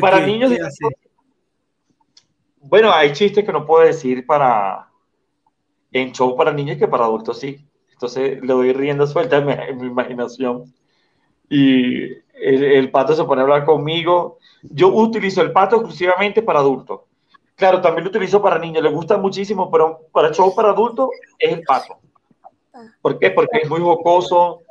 para 0.00 0.20
niños. 0.20 0.52
Bueno, 2.60 2.92
hay 2.92 3.12
chistes 3.12 3.44
que 3.44 3.52
no 3.52 3.66
puedo 3.66 3.86
decir 3.86 4.24
para 4.26 4.88
en 5.92 6.12
show 6.12 6.36
para 6.36 6.52
niños 6.52 6.76
que 6.76 6.88
para 6.88 7.04
adultos 7.04 7.40
sí. 7.40 7.58
Entonces 7.92 8.42
le 8.42 8.52
doy 8.52 8.72
rienda 8.72 9.06
suelta 9.06 9.38
en 9.38 9.78
mi, 9.78 9.86
imaginación. 9.86 10.72
Y 11.48 12.08
el, 12.34 12.90
pato 12.90 13.14
se 13.14 13.24
pone 13.24 13.40
a 13.40 13.44
hablar 13.44 13.64
conmigo. 13.64 14.38
Yo 14.62 14.88
utilizo 14.88 15.40
el 15.42 15.52
pato 15.52 15.76
exclusivamente 15.76 16.42
para 16.42 16.60
adultos. 16.60 17.02
Claro, 17.54 17.80
también 17.80 18.04
lo 18.04 18.10
utilizo 18.10 18.42
para 18.42 18.58
niños, 18.58 18.82
le 18.82 18.90
gusta 18.90 19.16
muchísimo, 19.16 19.70
pero 19.70 20.00
para 20.10 20.32
show 20.32 20.52
para 20.54 20.70
adultos 20.70 21.10
es 21.38 21.52
el 21.52 21.62
pato. 21.62 21.98
¿Por 23.00 23.18
qué? 23.18 23.30
Porque 23.30 23.58
es 23.62 23.68
muy 23.68 23.80
jocoso, 23.80 24.62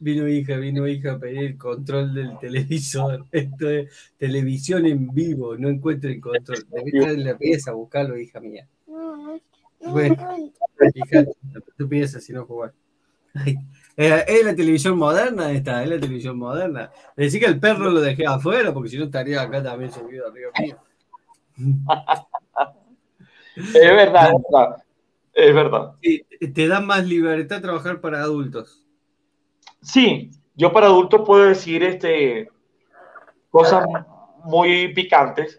Vino 0.00 0.28
hija, 0.28 0.56
vino 0.56 0.86
hija 0.86 1.12
a 1.12 1.18
pedir 1.18 1.38
el 1.38 1.58
control 1.58 2.12
del 2.12 2.38
televisor. 2.38 3.26
Esto 3.32 3.70
es 3.70 4.12
televisión 4.18 4.84
en 4.84 5.08
vivo, 5.08 5.56
no 5.56 5.68
encuentro 5.68 6.10
el 6.10 6.20
control. 6.20 6.66
Debes 6.68 6.94
estar 6.94 7.12
en 7.12 7.24
la 7.24 7.38
pieza 7.38 7.70
a 7.70 7.74
buscarlo, 7.74 8.18
hija 8.18 8.40
mía. 8.40 8.68
Bueno, 9.80 10.16
hija, 10.94 11.24
tu 11.76 11.88
pieza 11.88 12.20
si 12.20 12.32
no 12.32 12.44
jugar. 12.44 12.74
Es 13.96 14.44
la 14.44 14.54
televisión 14.54 14.98
moderna 14.98 15.50
esta, 15.50 15.82
es 15.82 15.88
la 15.88 15.98
televisión 15.98 16.36
moderna. 16.36 16.90
Decir 17.16 17.40
que 17.40 17.46
el 17.46 17.58
perro 17.58 17.90
lo 17.90 18.00
dejé 18.00 18.26
afuera, 18.26 18.74
porque 18.74 18.90
si 18.90 18.98
no 18.98 19.04
estaría 19.04 19.40
acá 19.40 19.62
también 19.62 19.90
subido 19.90 20.28
arriba 20.28 20.50
mío. 20.60 20.76
es 23.56 23.74
verdad, 23.74 24.32
es 24.32 24.42
verdad. 24.50 24.84
Es 25.32 25.54
verdad. 25.54 25.94
te 26.54 26.68
da 26.68 26.80
más 26.80 27.06
libertad 27.06 27.60
trabajar 27.60 28.00
para 28.00 28.20
adultos. 28.20 28.84
Sí, 29.82 30.30
yo 30.54 30.72
para 30.72 30.86
adultos 30.86 31.22
puedo 31.24 31.44
decir 31.44 31.82
este, 31.82 32.50
cosas 33.50 33.84
muy 34.44 34.92
picantes 34.92 35.58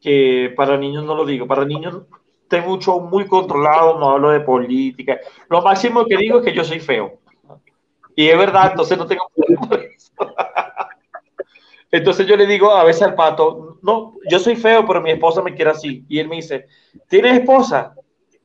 que 0.00 0.52
para 0.56 0.76
niños 0.76 1.04
no 1.04 1.14
lo 1.14 1.24
digo. 1.24 1.46
Para 1.46 1.64
niños 1.64 2.02
tengo 2.48 2.74
un 2.74 2.80
show 2.80 3.00
muy 3.00 3.26
controlado, 3.26 3.98
no 3.98 4.10
hablo 4.10 4.30
de 4.30 4.40
política. 4.40 5.18
Lo 5.48 5.62
máximo 5.62 6.04
que 6.04 6.16
digo 6.16 6.38
es 6.38 6.44
que 6.44 6.54
yo 6.54 6.64
soy 6.64 6.80
feo. 6.80 7.18
Y 8.14 8.28
es 8.28 8.36
verdad, 8.36 8.70
entonces 8.72 8.98
no 8.98 9.06
tengo 9.06 9.30
por 9.68 9.80
eso. 9.80 10.12
Entonces 11.90 12.26
yo 12.26 12.36
le 12.36 12.46
digo 12.46 12.70
a 12.70 12.84
veces 12.84 13.02
al 13.02 13.14
pato, 13.14 13.78
no, 13.80 14.16
yo 14.30 14.38
soy 14.38 14.56
feo, 14.56 14.86
pero 14.86 15.00
mi 15.00 15.10
esposa 15.10 15.40
me 15.40 15.54
quiere 15.54 15.70
así. 15.70 16.04
Y 16.08 16.18
él 16.18 16.28
me 16.28 16.36
dice, 16.36 16.66
¿tienes 17.08 17.38
esposa? 17.38 17.94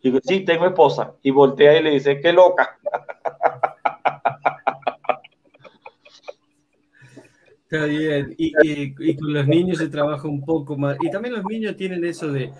Y 0.03 0.09
digo, 0.09 0.19
sí, 0.21 0.41
tengo 0.41 0.67
esposa. 0.67 1.15
Y 1.23 1.31
voltea 1.31 1.79
y 1.79 1.83
le 1.83 1.91
dice, 1.91 2.19
qué 2.19 2.33
loca. 2.33 2.77
Está 7.63 7.85
bien. 7.85 8.35
Y, 8.37 9.15
con 9.15 9.33
los 9.33 9.47
niños 9.47 9.77
se 9.77 9.87
trabaja 9.87 10.27
un 10.27 10.43
poco 10.43 10.77
más. 10.77 10.97
Y 11.01 11.09
también 11.09 11.35
los 11.35 11.45
niños 11.45 11.77
tienen 11.77 12.03
eso 12.03 12.29
de, 12.29 12.51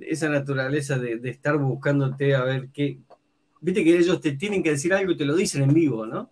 esa 0.00 0.28
naturaleza 0.28 0.96
de, 0.96 1.18
estar 1.28 1.58
buscándote 1.58 2.36
a 2.36 2.44
ver 2.44 2.68
qué. 2.72 3.00
Viste 3.60 3.82
que 3.82 3.98
ellos 3.98 4.20
te 4.20 4.36
tienen 4.36 4.62
que 4.62 4.70
decir 4.70 4.94
algo 4.94 5.10
y 5.10 5.16
te 5.16 5.24
lo 5.24 5.34
dicen 5.34 5.64
en 5.64 5.74
vivo, 5.74 6.06
¿no? 6.06 6.30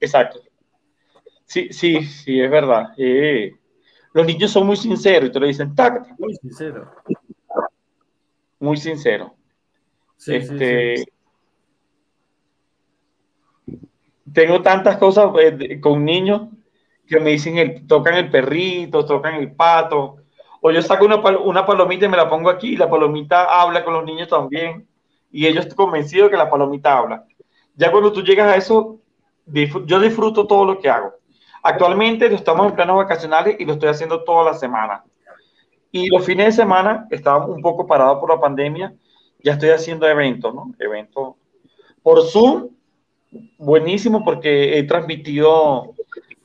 Exacto. 0.00 0.40
Sí, 1.44 1.68
sí, 1.70 2.02
sí, 2.02 2.40
es 2.40 2.50
verdad. 2.50 2.94
Eh, 2.96 3.54
los 4.14 4.24
niños 4.24 4.50
son 4.50 4.66
muy 4.66 4.76
sinceros 4.76 5.28
y 5.28 5.32
te 5.32 5.38
lo 5.38 5.46
dicen, 5.46 5.74
tac. 5.74 6.18
Muy 6.18 6.34
sincero. 6.36 6.90
Muy 8.58 8.78
sincero. 8.78 9.36
Este, 10.26 11.06
Tengo 14.32 14.60
tantas 14.60 14.96
cosas 14.98 15.30
eh, 15.40 15.80
con 15.80 16.04
niños 16.04 16.48
que 17.06 17.20
me 17.20 17.30
dicen, 17.30 17.56
el, 17.58 17.86
tocan 17.86 18.14
el 18.14 18.30
perrito, 18.30 19.06
tocan 19.06 19.36
el 19.36 19.52
pato, 19.52 20.16
o 20.60 20.70
yo 20.70 20.82
saco 20.82 21.04
una, 21.04 21.16
una 21.38 21.64
palomita 21.64 22.06
y 22.06 22.08
me 22.08 22.16
la 22.16 22.28
pongo 22.28 22.50
aquí 22.50 22.74
y 22.74 22.76
la 22.76 22.90
palomita 22.90 23.44
habla 23.60 23.84
con 23.84 23.94
los 23.94 24.04
niños 24.04 24.28
también, 24.28 24.86
y 25.30 25.46
ellos 25.46 25.64
están 25.64 25.76
convencidos 25.76 26.30
que 26.30 26.36
la 26.36 26.50
palomita 26.50 26.98
habla. 26.98 27.24
Ya 27.76 27.90
cuando 27.92 28.12
tú 28.12 28.22
llegas 28.22 28.52
a 28.52 28.56
eso, 28.56 28.98
yo 29.46 30.00
disfruto 30.00 30.46
todo 30.46 30.64
lo 30.64 30.80
que 30.80 30.90
hago. 30.90 31.14
Actualmente 31.62 32.26
estamos 32.26 32.66
en 32.68 32.74
planos 32.74 32.96
vacacionales 32.96 33.56
y 33.58 33.64
lo 33.64 33.74
estoy 33.74 33.88
haciendo 33.88 34.24
toda 34.24 34.44
la 34.44 34.54
semana. 34.54 35.04
Y 35.90 36.08
los 36.08 36.24
fines 36.24 36.46
de 36.46 36.62
semana, 36.62 37.06
estaba 37.10 37.46
un 37.46 37.62
poco 37.62 37.86
parado 37.86 38.20
por 38.20 38.30
la 38.30 38.40
pandemia, 38.40 38.92
ya 39.42 39.52
estoy 39.52 39.70
haciendo 39.70 40.06
eventos, 40.08 40.54
¿no? 40.54 40.74
Eventos 40.78 41.34
por 42.02 42.22
Zoom, 42.22 42.68
buenísimo 43.58 44.24
porque 44.24 44.78
he 44.78 44.84
transmitido 44.84 45.94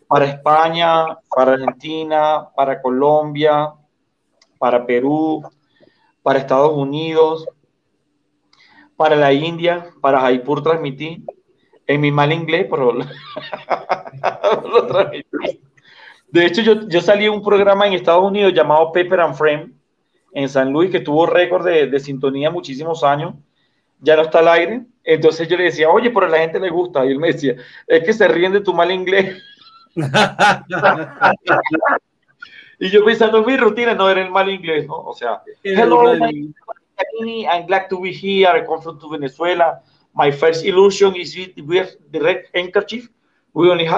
para 0.07 0.25
España, 0.25 1.17
para 1.33 1.53
Argentina, 1.53 2.49
para 2.55 2.81
Colombia, 2.81 3.73
para 4.57 4.85
Perú, 4.85 5.43
para 6.21 6.39
Estados 6.39 6.73
Unidos, 6.73 7.47
para 8.95 9.15
la 9.15 9.31
India, 9.33 9.87
para 10.01 10.19
Jaipur 10.21 10.61
transmití. 10.61 11.23
En 11.87 11.99
mi 11.99 12.11
mal 12.11 12.31
inglés, 12.31 12.67
pero 12.69 12.93
lo 12.93 13.05
transmití. 14.87 15.61
De 16.27 16.45
hecho, 16.45 16.61
yo, 16.61 16.87
yo 16.87 17.01
salí 17.01 17.25
en 17.25 17.33
un 17.33 17.43
programa 17.43 17.87
en 17.87 17.93
Estados 17.93 18.23
Unidos 18.23 18.53
llamado 18.53 18.91
Pepper 18.91 19.19
and 19.19 19.35
Frame 19.35 19.80
en 20.33 20.49
San 20.49 20.71
Luis 20.71 20.91
que 20.91 20.99
tuvo 20.99 21.25
récord 21.25 21.65
de, 21.65 21.87
de 21.87 21.99
sintonía 21.99 22.49
muchísimos 22.49 23.03
años. 23.03 23.35
Ya 23.99 24.15
no 24.15 24.23
está 24.23 24.39
al 24.39 24.47
aire. 24.49 24.81
Entonces 25.03 25.47
yo 25.47 25.57
le 25.57 25.65
decía, 25.65 25.89
oye, 25.89 26.09
pero 26.09 26.25
a 26.25 26.29
la 26.29 26.39
gente 26.39 26.59
le 26.59 26.69
gusta. 26.69 27.05
Y 27.05 27.11
él 27.11 27.19
me 27.19 27.27
decía, 27.27 27.55
es 27.87 28.03
que 28.03 28.13
se 28.13 28.27
ríen 28.27 28.53
de 28.53 28.61
tu 28.61 28.73
mal 28.73 28.91
inglés. 28.91 29.41
y 32.79 32.89
yo 32.89 33.03
pensando 33.03 33.39
en 33.39 33.45
mi 33.45 33.57
rutina, 33.57 33.93
no 33.93 34.09
era 34.09 34.21
el 34.21 34.31
mal 34.31 34.49
inglés, 34.49 34.87
¿no? 34.87 34.95
O 34.95 35.13
sea, 35.13 35.41
hello, 35.63 36.15
I'm 36.15 37.65
glad 37.67 37.87
to 37.89 37.99
be 37.99 38.11
here. 38.11 38.57
I 38.57 38.65
come 38.65 38.81
from 38.81 38.97
Venezuela. 39.11 39.81
My 40.13 40.31
first 40.31 40.65
illusion 40.65 41.15
is 41.15 41.37
wear 41.65 41.89
the 42.11 42.19
red 42.19 42.43
handkerchief 42.53 43.09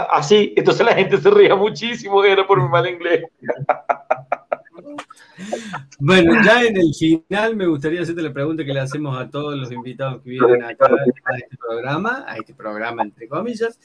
así, 0.09 0.53
entonces 0.55 0.85
la 0.85 0.93
gente 0.93 1.17
se 1.17 1.29
ría 1.29 1.55
muchísimo, 1.55 2.23
era 2.23 2.45
por 2.45 2.61
mi 2.61 2.69
mal 2.69 2.87
inglés. 2.87 3.23
Bueno, 5.99 6.33
ya 6.45 6.63
en 6.63 6.77
el 6.77 6.93
final 6.93 7.55
me 7.55 7.65
gustaría 7.65 8.01
hacerte 8.01 8.21
la 8.21 8.33
pregunta 8.33 8.63
que 8.63 8.73
le 8.73 8.79
hacemos 8.79 9.17
a 9.17 9.29
todos 9.29 9.55
los 9.57 9.71
invitados 9.71 10.21
que 10.21 10.31
vienen 10.31 10.63
acá 10.63 10.85
a 10.85 11.37
este 11.37 11.57
programa, 11.57 12.23
a 12.27 12.37
este 12.37 12.53
programa 12.53 13.03
entre 13.03 13.27
comillas, 13.27 13.79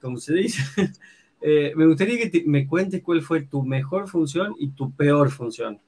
como 0.00 0.18
se 0.18 0.34
dice. 0.34 0.62
Eh, 1.46 1.74
me 1.76 1.84
gustaría 1.84 2.30
que 2.30 2.42
me 2.46 2.66
cuentes 2.66 3.02
cuál 3.02 3.20
fue 3.20 3.42
tu 3.42 3.62
mejor 3.62 4.08
función 4.08 4.54
y 4.58 4.70
tu 4.70 4.90
peor 4.96 5.30
función. 5.30 5.78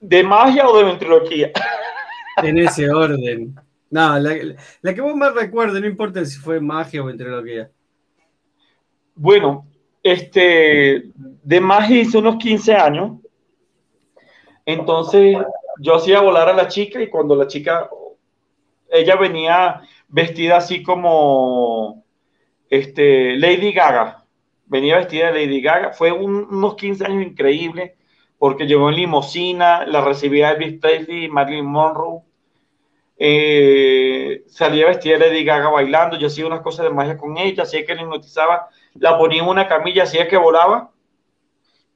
¿De 0.00 0.24
magia 0.24 0.66
o 0.66 0.76
de 0.76 0.82
ventriloquía? 0.82 1.52
En 2.42 2.58
ese 2.58 2.90
orden. 2.90 3.54
No, 3.90 4.18
la, 4.18 4.36
la 4.82 4.94
que 4.94 5.00
vos 5.00 5.14
más 5.14 5.32
recuerdes, 5.32 5.80
no 5.80 5.86
importa 5.86 6.24
si 6.24 6.40
fue 6.40 6.60
magia 6.60 7.02
o 7.02 7.04
ventriloquía. 7.04 7.70
Bueno, 9.14 9.64
este, 10.02 11.10
de 11.14 11.60
magia 11.60 12.02
hice 12.02 12.18
unos 12.18 12.36
15 12.36 12.74
años. 12.74 13.20
Entonces 14.66 15.36
yo 15.78 15.94
hacía 15.96 16.20
volar 16.20 16.48
a 16.48 16.54
la 16.54 16.68
chica 16.68 17.02
y 17.02 17.08
cuando 17.08 17.36
la 17.36 17.46
chica, 17.46 17.88
ella 18.90 19.16
venía 19.16 19.82
vestida 20.08 20.58
así 20.58 20.82
como 20.82 22.04
este, 22.70 23.36
Lady 23.36 23.72
Gaga, 23.72 24.24
venía 24.66 24.96
vestida 24.96 25.30
de 25.30 25.44
Lady 25.44 25.60
Gaga, 25.60 25.92
fue 25.92 26.12
unos 26.12 26.76
15 26.76 27.04
años 27.04 27.26
increíbles 27.26 27.92
porque 28.38 28.66
llegó 28.66 28.90
en 28.90 28.96
limosina, 28.96 29.86
la 29.86 30.00
recibía 30.00 30.50
Elvis 30.52 30.80
Presley, 30.80 31.28
Marilyn 31.28 31.66
Monroe, 31.66 32.22
eh, 33.16 34.42
salía 34.48 34.86
vestida 34.86 35.18
de 35.18 35.28
Lady 35.28 35.44
Gaga 35.44 35.68
bailando, 35.68 36.18
yo 36.18 36.26
hacía 36.26 36.46
unas 36.46 36.60
cosas 36.60 36.84
de 36.84 36.90
magia 36.90 37.16
con 37.16 37.36
ella, 37.38 37.62
hacía 37.62 37.84
que 37.84 37.94
le 37.94 38.02
hipnotizaba, 38.02 38.68
la 38.94 39.16
ponía 39.16 39.42
en 39.42 39.48
una 39.48 39.68
camilla, 39.68 40.02
hacía 40.02 40.28
que 40.28 40.36
volaba, 40.36 40.90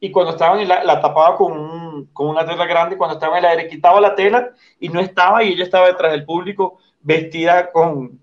y 0.00 0.10
cuando 0.10 0.32
estaba 0.32 0.60
en 0.60 0.68
la, 0.68 0.84
la 0.84 1.00
tapaba 1.00 1.36
con, 1.36 1.87
con, 2.12 2.28
una 2.28 2.44
tela 2.46 2.66
grande, 2.66 2.96
cuando 2.96 3.14
estaba 3.14 3.38
en 3.38 3.44
el 3.44 3.50
aire, 3.50 3.68
quitaba 3.68 4.00
la 4.00 4.14
tela 4.14 4.50
y 4.78 4.88
no 4.88 5.00
estaba, 5.00 5.42
y 5.42 5.52
ella 5.52 5.64
estaba 5.64 5.86
detrás 5.86 6.12
del 6.12 6.24
público 6.24 6.78
vestida 7.00 7.70
con, 7.70 8.18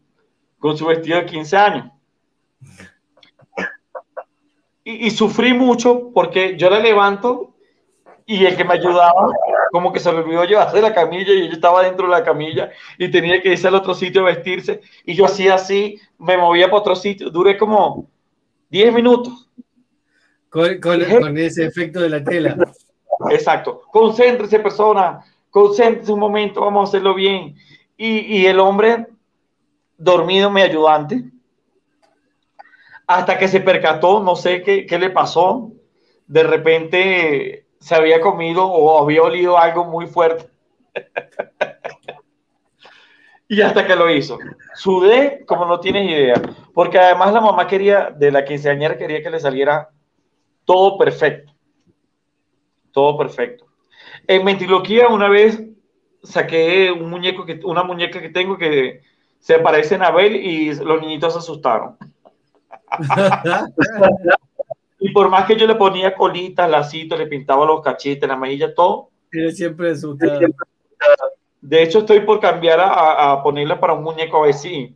con 0.60 0.78
su 0.78 0.86
vestido 0.86 1.20
de 1.20 1.26
15 1.26 1.58
años. 1.58 1.92
Y, 4.84 5.08
y, 5.08 5.12
sufrí 5.12 5.54
mucho 5.54 6.12
porque 6.14 6.58
yo 6.58 6.70
la 6.70 6.80
levanto 6.80 7.56
y 8.26 8.46
el 8.46 8.56
que 8.56 8.64
me 8.64 8.74
ayudaba, 8.74 9.32
como 9.72 9.92
que 9.92 10.00
se 10.00 10.12
me 10.12 10.20
olvidó 10.20 10.46
llevarse 10.46 10.82
la 10.82 10.94
camilla 10.94 11.32
y 11.34 11.48
yo 11.48 11.54
estaba 11.54 11.84
dentro 11.84 12.06
de 12.08 12.12
la 12.12 12.24
camilla 12.24 12.72
y 12.98 13.10
tenía 13.10 13.42
que 13.42 13.50
irse 13.50 13.68
al 13.68 13.76
otro 13.76 13.94
sitio 13.94 14.22
a 14.22 14.26
vestirse. 14.26 14.82
Y 15.04 15.14
yo 15.14 15.26
hacía 15.26 15.56
así, 15.56 16.00
me 16.18 16.38
movía 16.38 16.66
para 16.66 16.78
otro 16.78 16.96
sitio. 16.96 17.30
Duré 17.30 17.58
como 17.58 18.10
10 18.70 18.94
minutos. 18.94 19.50
Con, 20.50 20.80
con, 20.80 21.04
con, 21.04 21.38
ese 21.38 21.66
efecto 21.66 22.00
de 22.00 22.10
la 22.10 22.24
tela. 22.24 22.58
Exacto. 23.30 23.82
Concéntrese, 23.91 24.60
persona. 24.60 25.23
Concéntrese 25.49 26.12
un 26.12 26.19
momento, 26.19 26.62
vamos 26.62 26.88
a 26.88 26.89
hacerlo 26.89 27.13
bien. 27.13 27.56
Y, 27.97 28.19
y 28.38 28.45
el 28.45 28.60
hombre 28.60 29.08
dormido, 29.97 30.51
mi 30.51 30.62
ayudante, 30.62 31.23
hasta 33.08 33.38
que 33.38 33.47
se 33.47 33.60
percató, 33.62 34.19
no 34.21 34.36
sé 34.36 34.63
qué, 34.63 34.86
qué 34.86 34.97
le 34.99 35.10
pasó. 35.10 35.71
De 36.28 36.43
repente 36.43 37.65
se 37.80 37.95
había 37.95 38.19
comido 38.21 38.65
o 38.65 39.01
había 39.01 39.21
olido 39.21 39.58
algo 39.58 39.86
muy 39.86 40.08
fuerte. 40.08 40.49
y 43.47 43.62
hasta 43.62 43.86
que 43.86 43.95
lo 43.95 44.10
hizo. 44.10 44.38
Sudé 44.73 45.45
como 45.45 45.65
no 45.65 45.80
tienes 45.80 46.10
idea, 46.10 46.41
porque 46.73 46.99
además 46.99 47.34
la 47.34 47.41
mamá 47.41 47.67
quería, 47.67 48.10
de 48.12 48.32
la 48.32 48.43
quinceañera 48.43 48.97
quería 48.97 49.21
que 49.21 49.30
le 49.30 49.39
saliera 49.39 49.89
todo 50.65 50.97
perfecto. 50.97 51.54
Todo 52.96 53.18
perfecto. 53.18 53.66
En 54.26 54.46
Mentiloquía 54.46 55.10
una 55.10 55.28
vez 55.28 55.62
saqué 56.24 56.90
un 56.94 57.10
muñeco 57.10 57.46
que, 57.46 57.60
una 57.66 57.84
muñeca 57.84 58.22
que 58.22 58.30
tengo 58.30 58.58
que 58.58 59.02
se 59.38 59.60
parece 59.60 59.96
a 59.96 60.06
Abel 60.06 60.38
y 60.38 60.74
los 60.74 61.02
niñitos 61.02 61.34
se 61.34 61.40
asustaron. 61.40 61.98
Y 64.98 65.12
por 65.12 65.30
más 65.30 65.46
que 65.46 65.56
yo 65.56 65.68
le 65.68 65.76
ponía 65.76 66.16
colitas, 66.16 66.68
lacitos, 66.68 67.20
le 67.20 67.28
pintaba 67.28 67.64
los 67.64 67.82
cachetes, 67.82 68.28
la 68.28 68.38
mejilla, 68.38 68.74
todo. 68.74 69.10
Siempre 69.54 69.92
asustado. 69.92 70.40
De 71.62 71.84
hecho, 71.84 72.00
estoy 72.00 72.22
por 72.22 72.40
cambiar 72.40 72.80
a, 72.80 73.34
a 73.34 73.44
ponerle 73.44 73.76
para 73.76 73.94
un 73.94 74.04
muñeco 74.04 74.38
a 74.38 74.48
ver 74.48 74.56
si, 74.56 74.96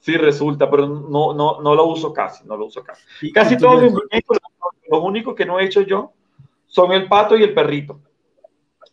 sí 0.00 0.16
resulta, 0.18 0.68
pero 0.68 0.86
no, 0.86 1.32
no, 1.32 1.60
no 1.62 1.74
lo 1.74 1.86
uso 1.86 2.12
casi, 2.12 2.46
no 2.46 2.56
lo 2.56 2.66
uso 2.66 2.82
casi. 2.82 3.32
Casi 3.32 3.56
todos 3.56 3.82
mis 3.82 3.92
muñecos, 3.92 4.36
los 4.90 5.02
únicos 5.02 5.34
que 5.34 5.46
no 5.46 5.58
he 5.58 5.64
hecho 5.64 5.80
yo 5.80 6.12
son 6.68 6.92
el 6.92 7.08
pato 7.08 7.36
y 7.36 7.42
el 7.42 7.52
perrito. 7.52 8.00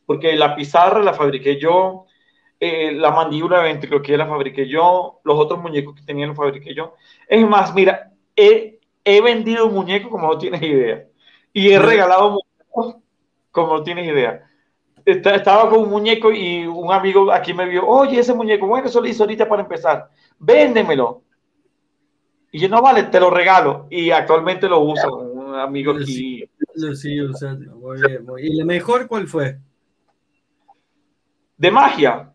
Porque 0.05 0.35
la 0.35 0.55
pizarra 0.55 1.03
la 1.03 1.13
fabriqué 1.13 1.59
yo, 1.59 2.05
eh, 2.59 2.91
la 2.91 3.11
mandíbula 3.11 3.59
de 3.59 3.65
ventriloquía 3.65 4.17
la 4.17 4.27
fabriqué 4.27 4.67
yo, 4.67 5.19
los 5.23 5.37
otros 5.37 5.61
muñecos 5.61 5.95
que 5.95 6.01
tenía 6.01 6.27
los 6.27 6.35
fabriqué 6.35 6.73
yo. 6.73 6.95
Es 7.27 7.47
más, 7.47 7.73
mira, 7.73 8.11
he 8.35 8.75
he 9.05 9.21
vendido 9.21 9.69
muñecos 9.69 10.09
como 10.09 10.27
no 10.27 10.37
tienes 10.37 10.61
idea. 10.63 11.05
Y 11.53 11.69
he 11.69 11.79
regalado 11.79 12.31
muñecos 12.31 13.01
como 13.51 13.77
no 13.77 13.83
tienes 13.83 14.07
idea. 14.07 14.49
Estaba 15.05 15.69
con 15.69 15.83
un 15.83 15.89
muñeco 15.91 16.31
y 16.31 16.65
un 16.65 16.91
amigo 16.91 17.31
aquí 17.31 17.53
me 17.53 17.67
vio, 17.67 17.87
oye, 17.87 18.19
ese 18.19 18.33
muñeco, 18.33 18.65
bueno, 18.65 18.87
eso 18.87 18.99
lo 18.99 19.07
hizo 19.07 19.23
ahorita 19.23 19.47
para 19.47 19.61
empezar, 19.61 20.09
véndemelo. 20.39 21.21
Y 22.51 22.59
yo, 22.59 22.69
no 22.69 22.81
vale, 22.81 23.03
te 23.03 23.19
lo 23.19 23.29
regalo. 23.29 23.85
Y 23.91 24.09
actualmente 24.09 24.67
lo 24.67 24.79
uso, 24.79 25.15
un 25.15 25.55
amigo 25.55 25.91
aquí. 25.91 26.43
Muy 27.75 28.01
bien. 28.01 28.25
Muy 28.25 28.41
¿Y 28.43 28.55
la 28.55 28.65
mejor 28.65 29.07
cuál 29.07 29.27
fue? 29.27 29.59
De 31.57 31.71
magia. 31.71 32.33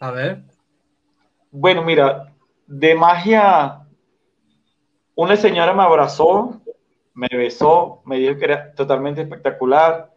A 0.00 0.10
ver. 0.10 0.42
Bueno, 1.50 1.84
mira, 1.84 2.34
de 2.66 2.94
magia 2.94 3.84
una 5.14 5.36
señora 5.36 5.72
me 5.72 5.82
abrazó, 5.82 6.60
me 7.14 7.28
besó, 7.30 8.02
me 8.04 8.18
dijo 8.18 8.36
que 8.36 8.46
era 8.46 8.74
totalmente 8.74 9.22
espectacular, 9.22 10.12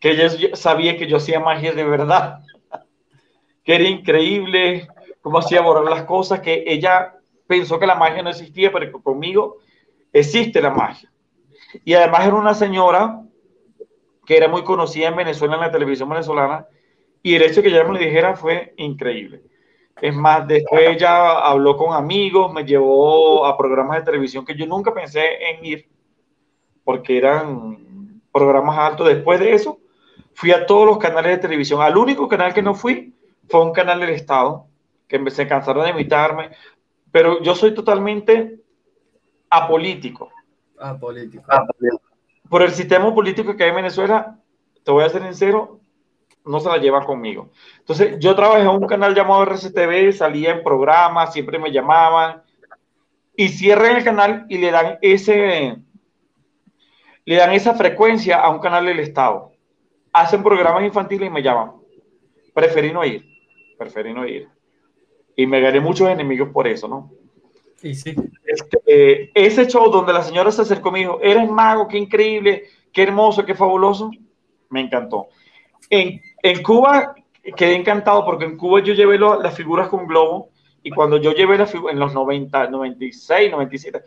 que 0.00 0.10
ella 0.10 0.56
sabía 0.56 0.96
que 0.96 1.06
yo 1.06 1.18
hacía 1.18 1.40
magia 1.40 1.72
de 1.72 1.84
verdad, 1.84 2.40
que 3.64 3.74
era 3.74 3.84
increíble 3.84 4.88
cómo 5.20 5.38
hacía 5.38 5.60
borrar 5.60 5.84
las 5.84 6.04
cosas, 6.04 6.40
que 6.40 6.64
ella 6.66 7.14
pensó 7.46 7.78
que 7.78 7.86
la 7.86 7.94
magia 7.96 8.22
no 8.22 8.30
existía, 8.30 8.72
pero 8.72 8.90
conmigo 9.02 9.58
existe 10.12 10.62
la 10.62 10.70
magia. 10.70 11.10
Y 11.84 11.94
además 11.94 12.26
era 12.26 12.34
una 12.34 12.54
señora 12.54 13.22
que 14.26 14.36
era 14.36 14.48
muy 14.48 14.62
conocida 14.62 15.08
en 15.08 15.16
Venezuela, 15.16 15.54
en 15.54 15.62
la 15.62 15.70
televisión 15.70 16.08
venezolana, 16.08 16.66
y 17.22 17.34
el 17.34 17.42
hecho 17.42 17.56
de 17.56 17.62
que 17.62 17.68
ella 17.68 17.84
me 17.84 17.94
lo 17.94 17.98
dijera 17.98 18.36
fue 18.36 18.74
increíble. 18.76 19.42
Es 20.00 20.14
más, 20.14 20.46
después 20.46 20.88
ella 20.88 21.38
habló 21.38 21.76
con 21.76 21.94
amigos, 21.94 22.52
me 22.52 22.64
llevó 22.64 23.46
a 23.46 23.56
programas 23.56 23.98
de 23.98 24.04
televisión 24.04 24.44
que 24.44 24.54
yo 24.54 24.66
nunca 24.66 24.94
pensé 24.94 25.50
en 25.50 25.64
ir, 25.64 25.88
porque 26.84 27.18
eran 27.18 28.20
programas 28.30 28.78
altos. 28.78 29.08
Después 29.08 29.40
de 29.40 29.54
eso, 29.54 29.78
fui 30.34 30.52
a 30.52 30.66
todos 30.66 30.86
los 30.86 30.98
canales 30.98 31.32
de 31.32 31.38
televisión. 31.38 31.82
Al 31.82 31.96
único 31.96 32.28
canal 32.28 32.54
que 32.54 32.62
no 32.62 32.74
fui 32.74 33.14
fue 33.48 33.64
un 33.64 33.72
canal 33.72 33.98
del 33.98 34.10
Estado, 34.10 34.66
que 35.08 35.30
se 35.30 35.48
cansaron 35.48 35.84
de 35.84 35.90
invitarme, 35.90 36.50
pero 37.10 37.42
yo 37.42 37.54
soy 37.54 37.74
totalmente 37.74 38.60
apolítico. 39.50 40.30
Apolítico. 40.80 41.44
Por 42.48 42.62
el 42.62 42.70
sistema 42.70 43.14
político 43.14 43.56
que 43.56 43.64
hay 43.64 43.70
en 43.70 43.76
Venezuela, 43.76 44.38
te 44.84 44.90
voy 44.90 45.04
a 45.04 45.08
ser 45.10 45.22
sincero, 45.22 45.80
no 46.44 46.60
se 46.60 46.68
la 46.68 46.78
lleva 46.78 47.04
conmigo. 47.04 47.50
Entonces, 47.78 48.18
yo 48.18 48.34
trabajé 48.34 48.62
en 48.62 48.68
un 48.68 48.86
canal 48.86 49.14
llamado 49.14 49.42
RCTV, 49.42 50.12
salía 50.12 50.52
en 50.52 50.62
programas, 50.62 51.32
siempre 51.32 51.58
me 51.58 51.70
llamaban, 51.70 52.42
y 53.36 53.50
cierran 53.50 53.96
el 53.96 54.04
canal 54.04 54.46
y 54.48 54.58
le 54.58 54.70
dan 54.72 54.98
ese, 55.00 55.76
le 57.24 57.36
dan 57.36 57.52
esa 57.52 57.74
frecuencia 57.74 58.40
a 58.40 58.50
un 58.50 58.58
canal 58.58 58.86
del 58.86 58.98
Estado. 58.98 59.52
Hacen 60.12 60.42
programas 60.42 60.82
infantiles 60.82 61.28
y 61.28 61.30
me 61.30 61.42
llaman. 61.42 61.72
Preferí 62.52 62.92
no 62.92 63.04
ir, 63.04 63.24
preferí 63.78 64.12
no 64.12 64.26
ir. 64.26 64.48
Y 65.36 65.46
me 65.46 65.60
gané 65.60 65.78
muchos 65.78 66.08
enemigos 66.08 66.48
por 66.48 66.66
eso, 66.66 66.88
¿no? 66.88 67.12
Este, 67.82 69.30
ese 69.34 69.66
show 69.66 69.90
donde 69.90 70.12
la 70.12 70.22
señora 70.22 70.50
se 70.50 70.62
acercó 70.62 70.88
y 70.88 70.92
me 70.92 70.98
dijo, 71.00 71.20
eres 71.22 71.48
mago, 71.48 71.86
qué 71.86 71.98
increíble, 71.98 72.64
qué 72.92 73.04
hermoso, 73.04 73.44
qué 73.44 73.54
fabuloso, 73.54 74.10
me 74.70 74.80
encantó. 74.80 75.28
En, 75.90 76.20
Cuba 76.62 77.14
quedé 77.56 77.74
encantado 77.74 78.24
porque 78.24 78.44
en 78.44 78.56
Cuba 78.56 78.80
yo 78.82 78.94
llevé 78.94 79.18
las 79.18 79.54
figuras 79.54 79.88
con 79.88 80.06
globo 80.06 80.50
y 80.82 80.90
cuando 80.90 81.16
yo 81.18 81.32
llevé 81.32 81.58
las 81.58 81.70
figuras 81.70 81.94
en 81.94 82.00
los 82.00 82.12
90, 82.14 82.68
96, 82.68 83.50
97, 83.50 84.02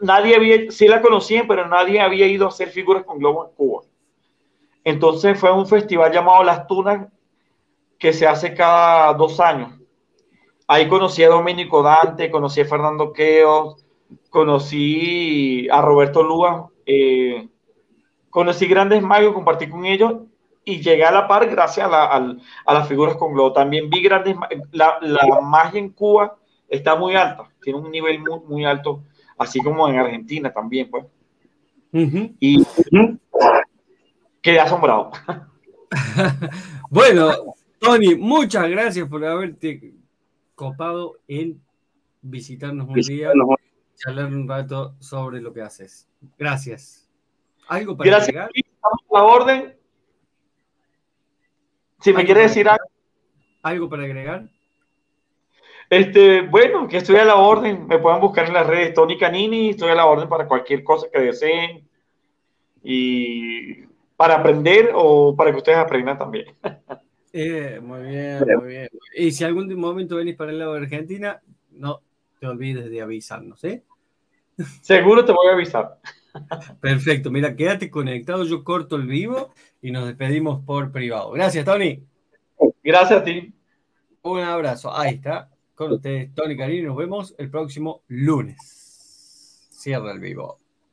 nadie 0.00 0.36
había, 0.36 0.70
sí 0.70 0.88
la 0.88 1.00
conocían, 1.00 1.46
pero 1.46 1.66
nadie 1.68 2.00
había 2.00 2.26
ido 2.26 2.46
a 2.46 2.48
hacer 2.48 2.68
figuras 2.68 3.04
con 3.04 3.18
globo 3.18 3.46
en 3.46 3.54
Cuba. 3.54 3.82
Entonces 4.84 5.38
fue 5.38 5.52
un 5.52 5.66
festival 5.66 6.12
llamado 6.12 6.42
Las 6.42 6.66
Tunas 6.66 7.08
que 7.98 8.12
se 8.12 8.26
hace 8.26 8.54
cada 8.54 9.12
dos 9.14 9.38
años. 9.38 9.81
Ahí 10.72 10.88
conocí 10.88 11.22
a 11.22 11.28
Domenico 11.28 11.82
Dante, 11.82 12.30
conocí 12.30 12.62
a 12.62 12.64
Fernando 12.64 13.12
Queo, 13.12 13.76
conocí 14.30 15.68
a 15.68 15.82
Roberto 15.82 16.22
Lúa, 16.22 16.70
eh, 16.86 17.46
conocí 18.30 18.66
grandes 18.66 19.02
magos, 19.02 19.34
compartí 19.34 19.68
con 19.68 19.84
ellos 19.84 20.14
y 20.64 20.80
llegué 20.80 21.04
a 21.04 21.12
la 21.12 21.28
par 21.28 21.46
gracias 21.46 21.86
a, 21.92 22.36
las 22.66 22.88
figuras 22.88 23.16
con 23.16 23.34
globo. 23.34 23.52
También 23.52 23.90
vi 23.90 24.00
grandes, 24.00 24.34
la, 24.70 24.96
la, 25.02 25.42
magia 25.42 25.78
en 25.78 25.90
Cuba 25.90 26.38
está 26.66 26.96
muy 26.96 27.16
alta, 27.16 27.50
tiene 27.60 27.78
un 27.78 27.90
nivel 27.90 28.20
muy, 28.20 28.40
muy 28.40 28.64
alto, 28.64 29.02
así 29.36 29.60
como 29.60 29.86
en 29.90 29.98
Argentina 29.98 30.54
también, 30.54 30.90
pues. 30.90 31.04
Y 32.40 32.64
quedé 34.40 34.58
asombrado. 34.58 35.10
bueno, 36.88 37.30
Tony, 37.78 38.14
muchas 38.14 38.70
gracias 38.70 39.06
por 39.06 39.22
haberte 39.22 40.00
copado 40.54 41.18
en 41.28 41.62
visitarnos 42.22 42.88
un 42.88 42.94
día, 42.94 43.32
charlar 43.96 44.26
un 44.26 44.48
rato 44.48 44.94
sobre 44.98 45.40
lo 45.40 45.52
que 45.52 45.62
haces. 45.62 46.08
Gracias. 46.38 47.08
¿Algo 47.68 47.96
para 47.96 48.10
gracias, 48.10 48.28
agregar? 48.28 48.50
la 49.10 49.22
orden. 49.22 49.76
Si 52.00 52.12
me 52.12 52.24
quiere 52.24 52.42
decir 52.42 52.68
algo. 52.68 52.84
¿Algo 53.62 53.88
para 53.88 54.04
agregar? 54.04 54.48
Este, 55.88 56.40
bueno, 56.42 56.88
que 56.88 56.96
estoy 56.96 57.16
a 57.16 57.24
la 57.24 57.36
orden. 57.36 57.86
Me 57.86 57.98
pueden 57.98 58.20
buscar 58.20 58.46
en 58.46 58.54
las 58.54 58.66
redes 58.66 58.94
Tony 58.94 59.18
Canini. 59.18 59.70
Estoy 59.70 59.90
a 59.90 59.94
la 59.94 60.06
orden 60.06 60.28
para 60.28 60.48
cualquier 60.48 60.82
cosa 60.82 61.06
que 61.12 61.20
deseen. 61.20 61.88
Y 62.82 63.82
para 64.16 64.36
aprender 64.36 64.90
o 64.94 65.36
para 65.36 65.50
que 65.50 65.58
ustedes 65.58 65.78
aprendan 65.78 66.18
también. 66.18 66.46
Eh, 67.32 67.80
muy 67.82 68.02
bien, 68.02 68.44
muy 68.58 68.68
bien. 68.68 68.88
Y 69.16 69.30
si 69.32 69.44
algún 69.44 69.74
momento 69.76 70.16
venís 70.16 70.36
para 70.36 70.50
el 70.50 70.58
lado 70.58 70.74
de 70.74 70.80
Argentina, 70.80 71.40
no 71.70 72.02
te 72.38 72.46
olvides 72.46 72.90
de 72.90 73.00
avisarnos, 73.00 73.62
¿eh? 73.64 73.82
Seguro 74.82 75.24
te 75.24 75.32
voy 75.32 75.48
a 75.48 75.52
avisar. 75.52 75.98
Perfecto, 76.80 77.30
mira, 77.30 77.56
quédate 77.56 77.90
conectado, 77.90 78.44
yo 78.44 78.64
corto 78.64 78.96
el 78.96 79.06
vivo 79.06 79.52
y 79.80 79.90
nos 79.90 80.06
despedimos 80.06 80.64
por 80.64 80.92
privado. 80.92 81.30
Gracias, 81.32 81.64
Tony. 81.64 82.02
Gracias 82.82 83.20
a 83.20 83.24
ti. 83.24 83.52
Un 84.22 84.40
abrazo. 84.40 84.96
Ahí 84.96 85.14
está. 85.14 85.48
Con 85.74 85.92
ustedes, 85.92 86.32
Tony 86.34 86.56
Cari. 86.56 86.82
Nos 86.82 86.96
vemos 86.96 87.34
el 87.38 87.50
próximo 87.50 88.02
lunes. 88.08 89.68
Cierra 89.70 90.12
el 90.12 90.20
vivo. 90.20 90.61